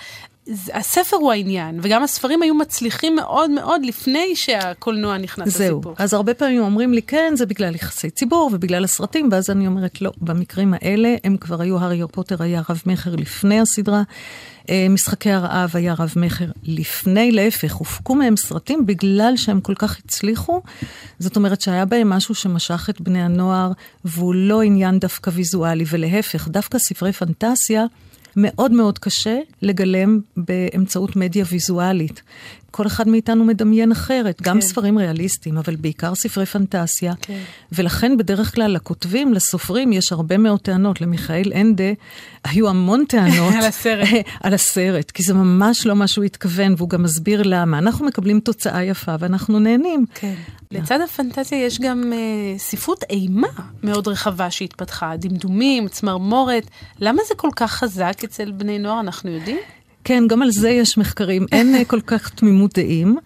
הספר 0.74 1.16
הוא 1.16 1.32
העניין, 1.32 1.80
וגם 1.84 2.04
הספרים 2.04 2.42
היו 2.42 2.56
מצליחים 2.56 3.16
מאוד 3.16 3.52
מאוד 3.52 3.86
לפני 3.86 4.36
שהקולנוע 4.36 5.18
נכנס 5.18 5.58
זהו. 5.58 5.78
לסיפור. 5.78 5.96
אז 5.98 6.14
הרבה 6.14 6.34
פעמים 6.34 6.62
אומרים 6.62 6.94
לי, 6.94 7.02
כן, 7.02 7.34
זה 7.36 7.46
בגלל 7.46 7.76
יחסי 7.76 8.10
ציבור 8.10 8.50
ובגלל 8.54 8.84
הסרטים, 8.84 9.30
ואז 9.32 9.50
אני 9.50 9.68
אומרת, 9.68 10.02
לא, 10.02 10.12
במקרים 10.22 10.74
האלה 10.74 11.16
הם 11.24 11.38
כבר 11.38 11.62
היו, 11.62 11.80
הארי 11.80 12.02
פוטר 12.12 12.44
היה 12.44 12.62
רב-מכר 12.70 13.16
לפני 13.16 13.60
הסדרה, 13.60 14.02
אה, 14.70 14.88
משחקי 14.90 15.32
הרעב 15.32 15.72
היה 15.74 15.94
רב-מכר 16.00 16.46
לפני, 16.64 17.32
להפך, 17.32 17.74
הופקו 17.74 18.16
מהם 18.16 18.38
סרטים 18.38 18.86
בגלל 18.86 19.34
שהם 19.36 19.62
כל 19.62 19.76
כך 19.76 19.98
הצליחו. 20.06 20.62
זאת 21.20 21.36
אומרת 21.36 21.62
שהיה 21.62 21.86
בהם 21.86 22.10
משהו 22.10 22.36
שמשך 22.36 22.90
את 22.90 23.02
בני 23.02 23.24
הנוער, 23.24 23.72
והוא 24.06 24.36
לא 24.36 24.62
עניין 24.62 25.00
דווקא 25.00 25.32
ויזואלי, 25.34 25.86
ולהפך, 25.90 26.48
דווקא 26.48 26.78
ספרי 26.78 27.12
פנטסיה, 27.12 27.86
מאוד 28.36 28.72
מאוד 28.72 29.00
קשה 29.00 29.40
לגלם 29.62 30.20
באמצעות 30.38 31.16
מדיה 31.16 31.46
ויזואלית. 31.52 32.22
כל 32.74 32.88
אחד 32.88 33.08
מאיתנו 33.08 33.46
מדמיין 33.46 33.92
אחרת, 33.92 34.38
כן. 34.38 34.50
גם 34.50 34.62
ספרים 34.62 34.98
ריאליסטיים, 34.98 35.58
אבל 35.58 35.76
בעיקר 35.76 36.16
ספרי 36.16 36.46
פנטסיה. 36.46 37.14
כן. 37.22 37.40
ולכן 37.72 38.18
בדרך 38.18 38.56
כלל 38.56 38.72
לכותבים, 38.72 39.34
לסופרים, 39.34 39.94
יש 39.94 40.12
הרבה 40.12 40.38
מאוד 40.38 40.60
טענות. 40.60 41.02
למיכאל 41.02 41.52
אנדה 41.56 41.92
היו 42.44 42.70
המון 42.70 43.06
טענות. 43.08 43.54
על 43.60 43.66
הסרט. 43.66 44.08
על 44.44 44.54
הסרט, 44.54 45.12
כי 45.12 45.24
זה 45.24 45.34
ממש 45.34 45.86
לא 45.86 45.96
מה 45.96 46.08
שהוא 46.08 46.26
התכוון, 46.26 46.74
והוא 46.78 46.90
גם 46.90 47.04
מסביר 47.04 47.42
למה. 47.46 47.78
אנחנו 47.78 48.06
מקבלים 48.06 48.40
תוצאה 48.40 48.84
יפה 48.84 49.16
ואנחנו 49.20 49.60
נהנים. 49.60 50.06
כן. 50.16 50.34
לצד 50.72 51.02
הפנטזיה 51.02 51.66
יש 51.66 51.80
גם 51.80 52.14
uh, 52.14 52.60
ספרות 52.60 53.04
אימה 53.10 53.48
מאוד 53.84 54.08
רחבה 54.08 54.52
שהתפתחה, 54.52 55.14
דמדומים, 55.18 55.88
צמרמורת. 55.88 56.68
למה 57.00 57.22
זה 57.28 57.36
כל 57.36 57.50
כך 57.56 57.72
חזק 57.72 58.24
אצל 58.24 58.52
בני 58.52 58.80
נוער, 58.80 59.00
אנחנו 59.00 59.30
יודעים? 59.32 59.58
כן, 60.04 60.24
גם 60.28 60.42
על 60.42 60.52
זה 60.52 60.70
יש 60.70 60.98
מחקרים. 60.98 61.46
אין 61.52 61.76
אה, 61.76 61.86
כל 61.86 62.02
כך 62.02 62.30
תמימות 62.30 62.74
דעים. 62.80 63.18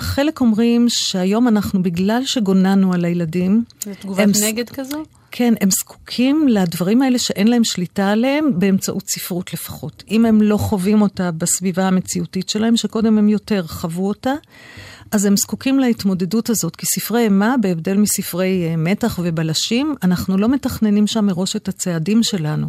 חלק 0.00 0.40
אומרים 0.40 0.86
שהיום 0.88 1.48
אנחנו, 1.48 1.82
בגלל 1.82 2.22
שגוננו 2.24 2.92
על 2.92 3.04
הילדים... 3.04 3.64
זו 3.84 3.90
תגובת 4.00 4.20
הם... 4.20 4.30
נגד 4.42 4.68
כזו? 4.68 5.02
כן, 5.30 5.54
הם 5.60 5.70
זקוקים 5.70 6.48
לדברים 6.48 7.02
האלה 7.02 7.18
שאין 7.18 7.48
להם 7.48 7.64
שליטה 7.64 8.10
עליהם, 8.10 8.50
באמצעות 8.58 9.08
ספרות 9.08 9.52
לפחות. 9.52 10.04
אם 10.10 10.26
הם 10.26 10.42
לא 10.42 10.56
חווים 10.56 11.02
אותה 11.02 11.30
בסביבה 11.30 11.88
המציאותית 11.88 12.48
שלהם, 12.48 12.76
שקודם 12.76 13.18
הם 13.18 13.28
יותר 13.28 13.66
חוו 13.66 14.08
אותה, 14.08 14.32
אז 15.10 15.24
הם 15.24 15.36
זקוקים 15.36 15.78
להתמודדות 15.78 16.50
הזאת, 16.50 16.76
כי 16.76 16.86
ספרי 16.86 17.22
אימה, 17.22 17.54
בהבדל 17.60 17.96
מספרי 17.96 18.68
uh, 18.72 18.76
מתח 18.76 19.20
ובלשים, 19.22 19.94
אנחנו 20.02 20.38
לא 20.38 20.48
מתכננים 20.48 21.06
שם 21.06 21.26
מראש 21.26 21.56
את 21.56 21.68
הצעדים 21.68 22.22
שלנו. 22.22 22.66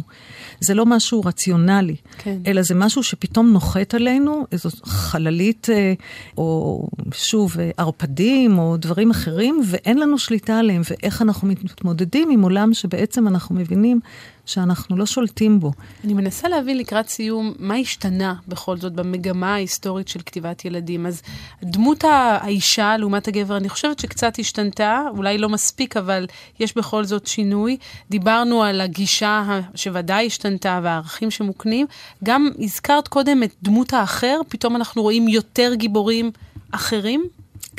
זה 0.60 0.74
לא 0.74 0.86
משהו 0.86 1.20
רציונלי, 1.24 1.96
כן. 2.18 2.38
אלא 2.46 2.62
זה 2.62 2.74
משהו 2.74 3.02
שפתאום 3.02 3.52
נוחת 3.52 3.94
עלינו, 3.94 4.46
איזו 4.52 4.70
חללית, 4.84 5.66
uh, 5.68 6.02
או 6.38 6.82
שוב, 7.12 7.56
uh, 7.56 7.58
ערפדים, 7.76 8.58
או 8.58 8.76
דברים 8.76 9.10
אחרים, 9.10 9.60
ואין 9.66 9.98
לנו 9.98 10.18
שליטה 10.18 10.58
עליהם, 10.58 10.82
ואיך 10.90 11.22
אנחנו 11.22 11.48
מתמודדים 11.48 12.30
עם 12.30 12.42
עולם 12.42 12.74
שבעצם 12.74 13.28
אנחנו 13.28 13.54
מבינים 13.54 14.00
שאנחנו 14.48 14.96
לא 14.96 15.06
שולטים 15.06 15.60
בו. 15.60 15.72
אני 16.04 16.14
מנסה 16.14 16.48
להבין 16.48 16.78
לקראת 16.78 17.08
סיום, 17.08 17.52
מה 17.58 17.74
השתנה 17.74 18.34
בכל 18.48 18.76
זאת 18.76 18.92
במגמה 18.92 19.54
ההיסטורית 19.54 20.08
של 20.08 20.20
כתיבת 20.26 20.64
ילדים. 20.64 21.06
אז 21.06 21.22
דמות 21.62 22.04
האישה 22.04 22.96
לעומת 22.96 23.28
הגבר, 23.28 23.56
אני 23.56 23.68
חושבת 23.68 23.98
שקצת 23.98 24.38
השתנתה, 24.38 25.02
אולי 25.16 25.38
לא 25.38 25.48
מספיק, 25.48 25.96
אבל 25.96 26.26
יש 26.60 26.76
בכל 26.76 27.04
זאת 27.04 27.26
שינוי. 27.26 27.76
דיברנו 28.10 28.62
על 28.62 28.80
הגישה 28.80 29.60
שוודאי 29.74 30.26
השתנתה 30.26 30.47
והערכים 30.64 31.30
שמוקנים. 31.30 31.86
גם 32.24 32.48
הזכרת 32.58 33.08
קודם 33.08 33.42
את 33.42 33.50
דמות 33.62 33.92
האחר, 33.92 34.40
פתאום 34.48 34.76
אנחנו 34.76 35.02
רואים 35.02 35.28
יותר 35.28 35.74
גיבורים 35.74 36.30
אחרים. 36.70 37.28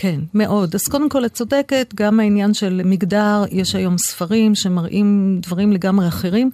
כן, 0.02 0.20
מאוד. 0.34 0.76
אז 0.76 0.88
קודם 0.88 1.10
כל, 1.10 1.26
את 1.26 1.34
צודקת, 1.34 1.94
גם 1.96 2.20
העניין 2.20 2.54
של 2.54 2.82
מגדר, 2.86 3.44
יש 3.52 3.76
היום 3.76 3.98
ספרים 3.98 4.56
שמראים 4.56 5.40
דברים 5.42 5.72
לגמרי 5.72 6.08
אחרים. 6.08 6.52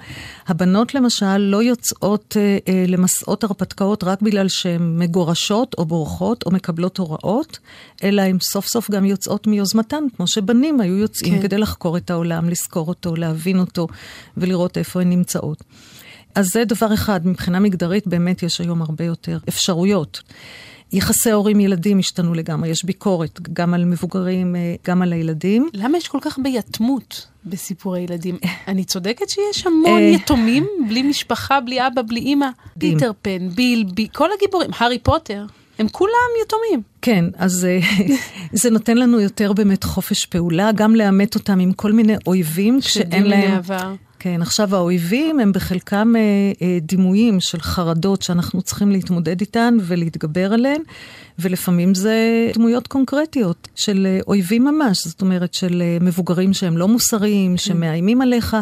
הבנות 0.48 0.96
למשל 0.96 1.38
לא 1.38 1.64
יוצאות 1.64 2.38
אה, 2.40 2.58
אה, 2.68 2.86
למסעות 2.88 3.44
הרפתקאות 3.44 4.04
רק 4.04 4.22
בגלל 4.22 4.48
שהן 4.48 5.00
מגורשות 5.00 5.76
או 5.78 5.86
בורחות 5.86 6.46
או 6.46 6.52
מקבלות 6.52 6.98
הוראות, 6.98 7.60
אלא 8.04 8.22
הן 8.22 8.38
סוף 8.42 8.68
סוף 8.68 8.92
גם 8.92 9.06
יוצאות 9.06 9.48
מיוזמתן, 9.48 10.04
כמו 10.16 10.28
שבנים 10.28 10.82
היו 10.82 10.98
יוצאים 10.98 11.36
כן. 11.36 11.42
כדי 11.42 11.58
לחקור 11.58 11.98
את 11.98 12.10
העולם, 12.10 12.50
לזכור 12.50 12.88
אותו, 12.88 13.16
להבין 13.16 13.60
אותו 13.60 13.88
ולראות 14.38 14.78
איפה 14.78 15.02
הן 15.02 15.10
נמצאות. 15.10 15.64
אז 16.36 16.50
זה 16.50 16.66
דבר 16.66 16.94
אחד, 16.94 17.28
מבחינה 17.28 17.60
מגדרית 17.60 18.08
באמת 18.08 18.44
יש 18.44 18.62
היום 18.62 18.82
הרבה 18.82 19.04
יותר 19.04 19.38
אפשרויות. 19.50 20.22
יחסי 20.94 21.32
הורים-ילדים 21.32 22.00
השתנו 22.00 22.34
לגמרי, 22.34 22.70
יש 22.70 22.86
ביקורת 22.86 23.40
גם 23.54 23.74
על 23.74 23.86
מבוגרים, 23.86 24.56
אה, 24.56 24.76
גם 24.88 25.02
על 25.02 25.14
הילדים. 25.14 25.70
למה 25.74 25.98
יש 25.98 26.08
כל 26.08 26.18
כך 26.22 26.40
ביתמות 26.44 27.28
בסיפורי 27.46 28.02
ילדים? 28.02 28.38
אני 28.68 28.84
צודקת 28.84 29.30
שיש 29.30 29.68
המון 29.68 30.02
אה, 30.02 30.08
יתומים, 30.08 30.68
בלי 30.90 31.04
משפחה, 31.04 31.62
בלי 31.62 31.88
אבא, 31.88 32.02
בלי 32.02 32.20
אימא? 32.20 32.50
פיטר 32.80 33.12
פן, 33.22 33.50
ביל, 33.50 33.84
בי, 33.94 34.08
כל 34.14 34.30
הגיבורים, 34.38 34.70
הארי 34.78 35.00
פוטר. 35.00 35.46
הם 35.80 35.88
כולם 35.88 36.12
יתומים. 36.46 36.82
כן, 37.02 37.26
אז 37.38 37.66
אה, 37.66 37.80
זה 38.62 38.70
נותן 38.70 38.98
לנו 38.98 39.20
יותר 39.20 39.54
באמת 39.54 39.84
חופש 39.84 40.26
פעולה, 40.26 40.72
גם 40.76 40.96
לאמת 40.96 41.36
אותם 41.36 41.60
עם 41.60 41.74
כל 41.74 41.92
מיני 41.92 42.16
אויבים 42.28 42.82
שאין 42.82 43.24
להם... 43.24 43.52
עבר. 43.52 43.94
כן, 44.20 44.42
עכשיו 44.42 44.76
האויבים 44.76 45.40
הם 45.40 45.52
בחלקם 45.52 46.14
אה, 46.16 46.22
אה, 46.62 46.80
דימויים 46.82 47.40
של 47.40 47.60
חרדות 47.60 48.22
שאנחנו 48.22 48.62
צריכים 48.62 48.92
להתמודד 48.92 49.42
איתן 49.42 49.78
ולהתגבר 49.82 50.54
עליהן, 50.54 50.82
ולפעמים 51.40 51.96
זה 51.96 52.52
דמויות 52.54 52.88
קונקרטיות 52.88 53.68
של 53.76 54.08
אה, 54.10 54.20
אויבים 54.28 54.64
ממש, 54.64 55.08
זאת 55.08 55.22
אומרת 55.22 55.54
של 55.54 55.82
אה, 55.82 55.98
מבוגרים 56.02 56.54
שהם 56.54 56.78
לא 56.78 56.88
מוסריים, 56.88 57.52
כן. 57.52 57.58
שמאיימים 57.58 58.22
עליך, 58.22 58.58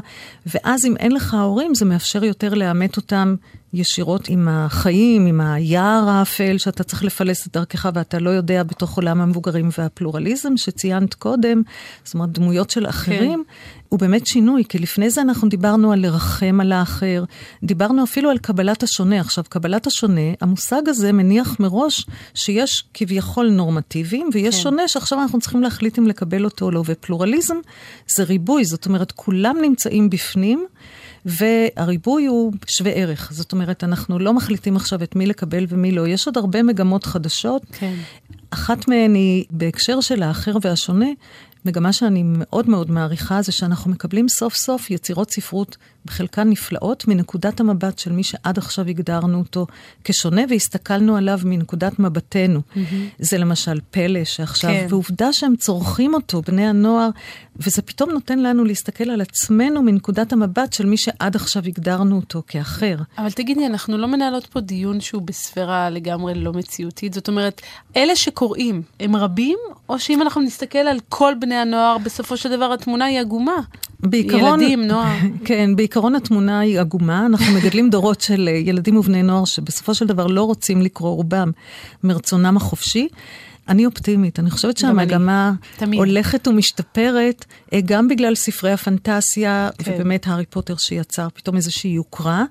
ואז 0.46 0.86
אם 0.86 0.98
אין 0.98 1.12
לך 1.12 1.34
הורים 1.34 1.76
זה 1.76 1.86
מאפשר 1.86 2.24
יותר 2.24 2.54
לאמת 2.54 2.98
אותם 2.98 3.36
ישירות 3.74 4.30
עם 4.30 4.48
החיים, 4.52 5.26
עם 5.26 5.42
היער 5.42 6.10
האפל 6.10 6.58
שאתה 6.58 6.84
צריך 6.84 7.04
לפלס 7.04 7.48
את 7.48 7.54
דרכך 7.54 7.90
ואתה 7.94 8.20
לא 8.20 8.30
יודע 8.30 8.64
בתוך 8.64 8.96
עולם 8.96 9.22
המבוגרים 9.22 9.70
והפלורליזם 9.78 10.58
שציינת 10.58 11.14
קודם, 11.14 11.62
זאת 12.04 12.14
אומרת 12.14 12.32
דמויות 12.32 12.70
של 12.70 12.90
אחרים, 12.90 13.44
כן. 13.48 13.52
הוא 13.94 14.00
באמת 14.00 14.28
שינוי, 14.28 14.64
כי 14.70 14.80
לפני 14.80 15.10
זה 15.10 15.22
אנחנו 15.22 15.50
דיברנו 15.50 15.92
על 15.92 16.00
לרחם 16.00 16.60
על 16.62 16.72
האחר, 16.72 17.24
דיברנו 17.64 18.04
אפילו 18.04 18.30
על 18.30 18.38
קבלת 18.38 18.84
השונה. 18.84 19.20
עכשיו, 19.20 19.44
קבלת 19.50 19.88
השונה, 19.88 20.22
המושג 20.42 20.82
הזה 20.88 21.12
מניח 21.12 21.60
מראש 21.60 22.06
שיש 22.34 22.84
כביכול 22.94 23.50
נורמטיביים, 23.50 24.30
ויש 24.34 24.56
כן. 24.56 24.62
שונה 24.62 24.88
שעכשיו 24.88 25.22
אנחנו 25.22 25.40
צריכים 25.40 25.62
להחליט 25.62 26.00
אם 26.00 26.08
לקבל 26.08 26.46
אותו 26.46 26.66
או 26.66 26.72
לא, 26.72 26.84
ופלורליזם 26.86 27.56
זה 28.08 28.24
ריבוי, 28.24 28.66
זאת 28.66 28.86
אומרת, 28.86 29.12
כולם 29.12 29.56
נמצאים 29.62 30.10
בפנים. 30.10 30.66
והריבוי 31.26 32.26
הוא 32.26 32.54
שווה 32.68 32.92
ערך. 32.92 33.32
זאת 33.34 33.52
אומרת, 33.52 33.84
אנחנו 33.84 34.20
לא 34.20 34.34
מחליטים 34.34 34.76
עכשיו 34.76 35.04
את 35.04 35.16
מי 35.16 35.26
לקבל 35.26 35.66
ומי 35.70 35.92
לא. 35.92 36.08
יש 36.08 36.28
עוד 36.28 36.38
הרבה 36.38 36.64
מגמות 36.64 37.06
חדשות. 37.06 37.62
כן. 37.72 37.94
אחת 38.50 38.88
מהן 38.88 39.16
היא 39.16 39.46
בהקשר 39.50 40.02
של 40.02 40.24
האחר 40.24 40.58
והשונה, 40.62 41.08
מגמה 41.66 41.94
שאני 41.94 42.24
מאוד 42.26 42.70
מאוד 42.70 42.92
מעריכה 42.92 43.42
זה 43.42 43.52
שאנחנו 43.52 43.92
מקבלים 43.92 44.30
סוף 44.30 44.56
סוף 44.56 44.92
יצירות 44.92 45.32
ספרות, 45.32 45.78
בחלקן 46.06 46.50
נפלאות, 46.50 47.08
מנקודת 47.08 47.60
המבט 47.60 48.00
של 48.00 48.12
מי 48.12 48.24
שעד 48.24 48.58
עכשיו 48.58 48.88
הגדרנו 48.88 49.40
אותו 49.40 49.68
כשונה 50.04 50.42
והסתכלנו 50.50 51.18
עליו 51.18 51.40
מנקודת 51.44 52.00
מבטנו. 52.00 52.60
Mm-hmm. 52.60 52.80
זה 53.20 53.38
למשל 53.38 53.80
פלא 53.92 54.24
שעכשיו, 54.24 54.72
כן. 54.72 54.88
ועובדה 54.90 55.34
שהם 55.34 55.56
צורכים 55.56 56.14
אותו, 56.14 56.42
בני 56.42 56.68
הנוער, 56.68 57.10
וזה 57.58 57.82
פתאום 57.82 58.10
נותן 58.10 58.40
לנו 58.40 58.64
להסתכל 58.64 59.10
על 59.10 59.22
עצמנו 59.22 59.82
מנקודת 59.82 60.34
המבט 60.34 60.74
של 60.74 60.86
מי 60.86 60.98
שעד 60.98 61.36
עכשיו 61.36 61.64
הגדרנו 61.66 62.16
אותו 62.16 62.42
כאחר. 62.48 62.96
אבל 63.18 63.32
תגידי, 63.32 63.66
אנחנו 63.66 63.98
לא 63.98 64.08
מנהלות 64.08 64.46
פה 64.46 64.60
דיון 64.60 65.02
שהוא 65.02 65.22
בספירה 65.22 65.90
לגמרי 65.90 66.36
לא 66.36 66.54
מציאותית? 66.54 67.14
זאת 67.14 67.28
אומרת, 67.28 67.62
אלה 67.96 68.16
שקוראים, 68.16 68.82
הם 69.00 69.16
רבים, 69.16 69.58
או 69.90 70.00
שאם 70.00 70.22
אנחנו 70.22 70.42
נסתכל 70.42 70.78
על 70.78 70.98
כל 71.10 71.34
בני 71.40 71.53
הנוער, 71.56 71.98
בסופו 71.98 72.38
של 72.38 72.52
דבר 72.52 72.74
התמונה 72.74 73.06
היא 73.06 73.20
עגומה? 73.20 73.56
בעיקרון, 74.00 74.62
ילדים, 74.62 74.84
נוער. 74.88 75.16
כן, 75.46 75.76
בעיקרון 75.76 76.16
התמונה 76.16 76.60
היא 76.60 76.80
עגומה. 76.80 77.26
אנחנו 77.26 77.54
מגדלים 77.54 77.90
דורות 77.90 78.22
של 78.22 78.48
ילדים 78.48 78.98
ובני 78.98 79.24
נוער 79.24 79.46
שבסופו 79.46 79.94
של 79.94 80.06
דבר 80.06 80.28
לא 80.28 80.44
רוצים 80.44 80.82
לקרוא 80.82 81.10
רובם 81.10 81.52
מרצונם 82.04 82.58
החופשי. 82.58 83.08
אני 83.70 83.86
אופטימית, 83.86 84.40
אני 84.40 84.52
חושבת 84.52 84.78
שהמגמה 84.78 85.54
אני, 85.82 85.98
הולכת 85.98 86.48
ומשתפרת, 86.48 87.46
אה, 87.74 87.80
גם 87.86 88.08
בגלל 88.08 88.36
ספרי 88.36 88.72
הפנטסיה, 88.72 89.70
כן. 89.78 89.92
ובאמת 89.92 90.28
הארי 90.28 90.46
פוטר 90.46 90.76
שיצר 90.78 91.28
פתאום 91.34 91.56
איזושהי 91.56 91.92
יוקרה, 91.92 92.44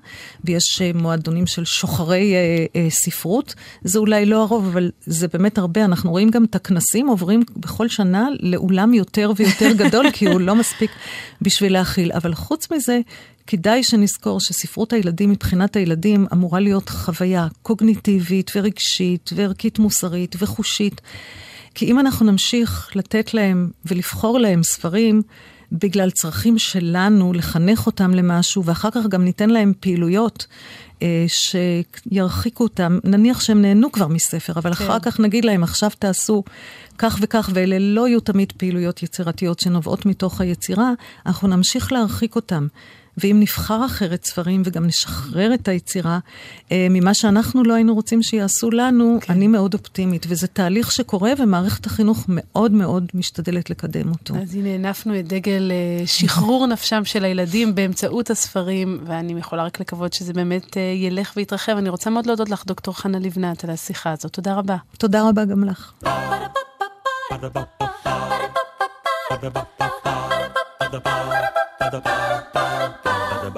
ויש 0.43 0.81
אה, 0.81 0.91
מועדונים 0.93 1.47
של 1.47 1.65
שוחרי 1.65 2.33
אה, 2.33 2.65
אה, 2.75 2.89
ספרות. 2.89 3.55
זה 3.83 3.99
אולי 3.99 4.25
לא 4.25 4.41
הרוב, 4.41 4.67
אבל 4.67 4.91
זה 5.05 5.27
באמת 5.27 5.57
הרבה. 5.57 5.85
אנחנו 5.85 6.11
רואים 6.11 6.29
גם 6.29 6.43
את 6.43 6.55
הכנסים 6.55 7.07
עוברים 7.07 7.43
בכל 7.55 7.87
שנה 7.87 8.27
לאולם 8.39 8.93
יותר 8.93 9.31
ויותר 9.35 9.73
גדול, 9.73 10.11
כי 10.13 10.25
הוא 10.25 10.41
לא 10.41 10.55
מספיק 10.55 10.91
בשביל 11.41 11.73
להכיל. 11.73 12.11
אבל 12.11 12.33
חוץ 12.33 12.71
מזה, 12.71 12.99
כדאי 13.47 13.83
שנזכור 13.83 14.39
שספרות 14.39 14.93
הילדים 14.93 15.29
מבחינת 15.29 15.75
הילדים 15.75 16.25
אמורה 16.33 16.59
להיות 16.59 16.89
חוויה 16.89 17.47
קוגניטיבית 17.61 18.51
ורגשית 18.55 19.29
וערכית 19.35 19.79
מוסרית 19.79 20.35
וחושית. 20.39 21.01
כי 21.75 21.85
אם 21.85 21.99
אנחנו 21.99 22.25
נמשיך 22.25 22.89
לתת 22.95 23.33
להם 23.33 23.69
ולבחור 23.85 24.39
להם 24.39 24.63
ספרים 24.63 25.21
בגלל 25.71 26.09
צרכים 26.11 26.57
שלנו, 26.57 27.33
לחנך 27.33 27.85
אותם 27.85 28.11
למשהו, 28.11 28.65
ואחר 28.65 28.91
כך 28.91 29.07
גם 29.09 29.23
ניתן 29.23 29.49
להם 29.49 29.73
פעילויות 29.79 30.47
אה, 31.01 31.25
שירחיקו 31.27 32.63
אותם, 32.63 32.99
נניח 33.03 33.41
שהם 33.41 33.61
נהנו 33.61 33.91
כבר 33.91 34.07
מספר, 34.07 34.53
אבל 34.55 34.73
כן. 34.73 34.85
אחר 34.85 34.99
כך 34.99 35.19
נגיד 35.19 35.45
להם, 35.45 35.63
עכשיו 35.63 35.89
תעשו 35.99 36.43
כך 36.97 37.17
וכך, 37.21 37.49
ואלה 37.53 37.79
לא 37.79 38.07
יהיו 38.07 38.19
תמיד 38.19 38.51
פעילויות 38.57 39.03
יצירתיות 39.03 39.59
שנובעות 39.59 40.05
מתוך 40.05 40.41
היצירה, 40.41 40.91
אנחנו 41.25 41.47
נמשיך 41.47 41.91
להרחיק 41.91 42.35
אותם. 42.35 42.67
ואם 43.17 43.37
נבחר 43.39 43.85
אחרת 43.85 44.23
ספרים 44.23 44.61
וגם 44.65 44.85
נשחרר 44.85 45.53
את 45.53 45.67
היצירה 45.67 46.19
אה, 46.71 46.87
ממה 46.89 47.13
שאנחנו 47.13 47.63
לא 47.63 47.73
היינו 47.73 47.93
רוצים 47.93 48.23
שיעשו 48.23 48.71
לנו, 48.71 49.17
כן. 49.21 49.33
אני 49.33 49.47
מאוד 49.47 49.73
אופטימית. 49.73 50.25
וזה 50.29 50.47
תהליך 50.47 50.91
שקורה 50.91 51.31
ומערכת 51.37 51.85
החינוך 51.85 52.25
מאוד 52.27 52.71
מאוד 52.71 53.05
משתדלת 53.13 53.69
לקדם 53.69 54.09
אותו. 54.09 54.35
אז 54.35 54.55
הנה, 54.55 54.69
הנפנו 54.69 55.19
את 55.19 55.27
דגל 55.27 55.71
אה, 55.71 56.07
שחרור 56.07 56.67
נפשם 56.67 57.05
של 57.05 57.25
הילדים 57.25 57.75
באמצעות 57.75 58.29
הספרים, 58.29 58.99
ואני 59.05 59.39
יכולה 59.39 59.65
רק 59.65 59.79
לקוות 59.79 60.13
שזה 60.13 60.33
באמת 60.33 60.77
אה, 60.77 60.81
ילך 60.81 61.33
ויתרחב. 61.35 61.77
אני 61.77 61.89
רוצה 61.89 62.09
מאוד 62.09 62.25
להודות 62.25 62.49
לך, 62.49 62.65
דוקטור 62.65 62.97
חנה 62.97 63.19
לבנת, 63.19 63.63
על 63.63 63.69
השיחה 63.69 64.11
הזאת. 64.11 64.33
תודה 64.33 64.53
רבה. 64.53 64.77
תודה 64.97 65.29
רבה 65.29 65.45
גם 65.45 65.63
לך. 65.63 65.91
Ba-da-ba-ba-ba 69.33 71.72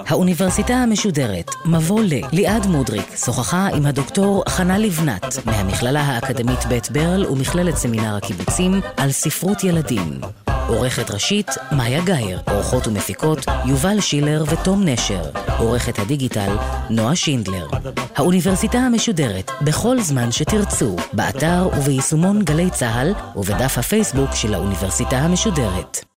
האוניברסיטה 0.07 0.73
המשודרת, 0.73 1.51
מבוא 1.65 2.01
ל. 2.03 2.13
ליעד 2.31 2.67
מודריק 2.67 3.15
שוחחה 3.15 3.67
עם 3.67 3.85
הדוקטור 3.85 4.43
חנה 4.47 4.77
לבנת 4.77 5.45
מהמכללה 5.45 6.01
האקדמית 6.01 6.65
בית 6.65 6.91
ברל 6.91 7.25
ומכללת 7.25 7.75
סמינר 7.75 8.15
הקיבוצים 8.15 8.81
על 8.97 9.11
ספרות 9.11 9.63
ילדים. 9.63 10.19
עורכת 10.67 11.11
ראשית, 11.11 11.47
מאיה 11.71 12.03
גאייר. 12.03 12.39
עורכות 12.51 12.87
ומפיקות, 12.87 13.45
יובל 13.65 14.01
שילר 14.01 14.43
ותום 14.47 14.83
נשר. 14.85 15.21
עורכת 15.57 15.99
הדיגיטל, 15.99 16.55
נועה 16.89 17.15
שינדלר. 17.15 17.67
האוניברסיטה 18.15 18.77
המשודרת, 18.77 19.51
בכל 19.61 20.01
זמן 20.01 20.31
שתרצו, 20.31 20.95
באתר 21.13 21.69
וביישומון 21.77 22.43
גלי 22.43 22.69
צה"ל 22.69 23.13
ובדף 23.35 23.77
הפייסבוק 23.77 24.35
של 24.35 24.53
האוניברסיטה 24.53 25.17
המשודרת. 25.17 26.05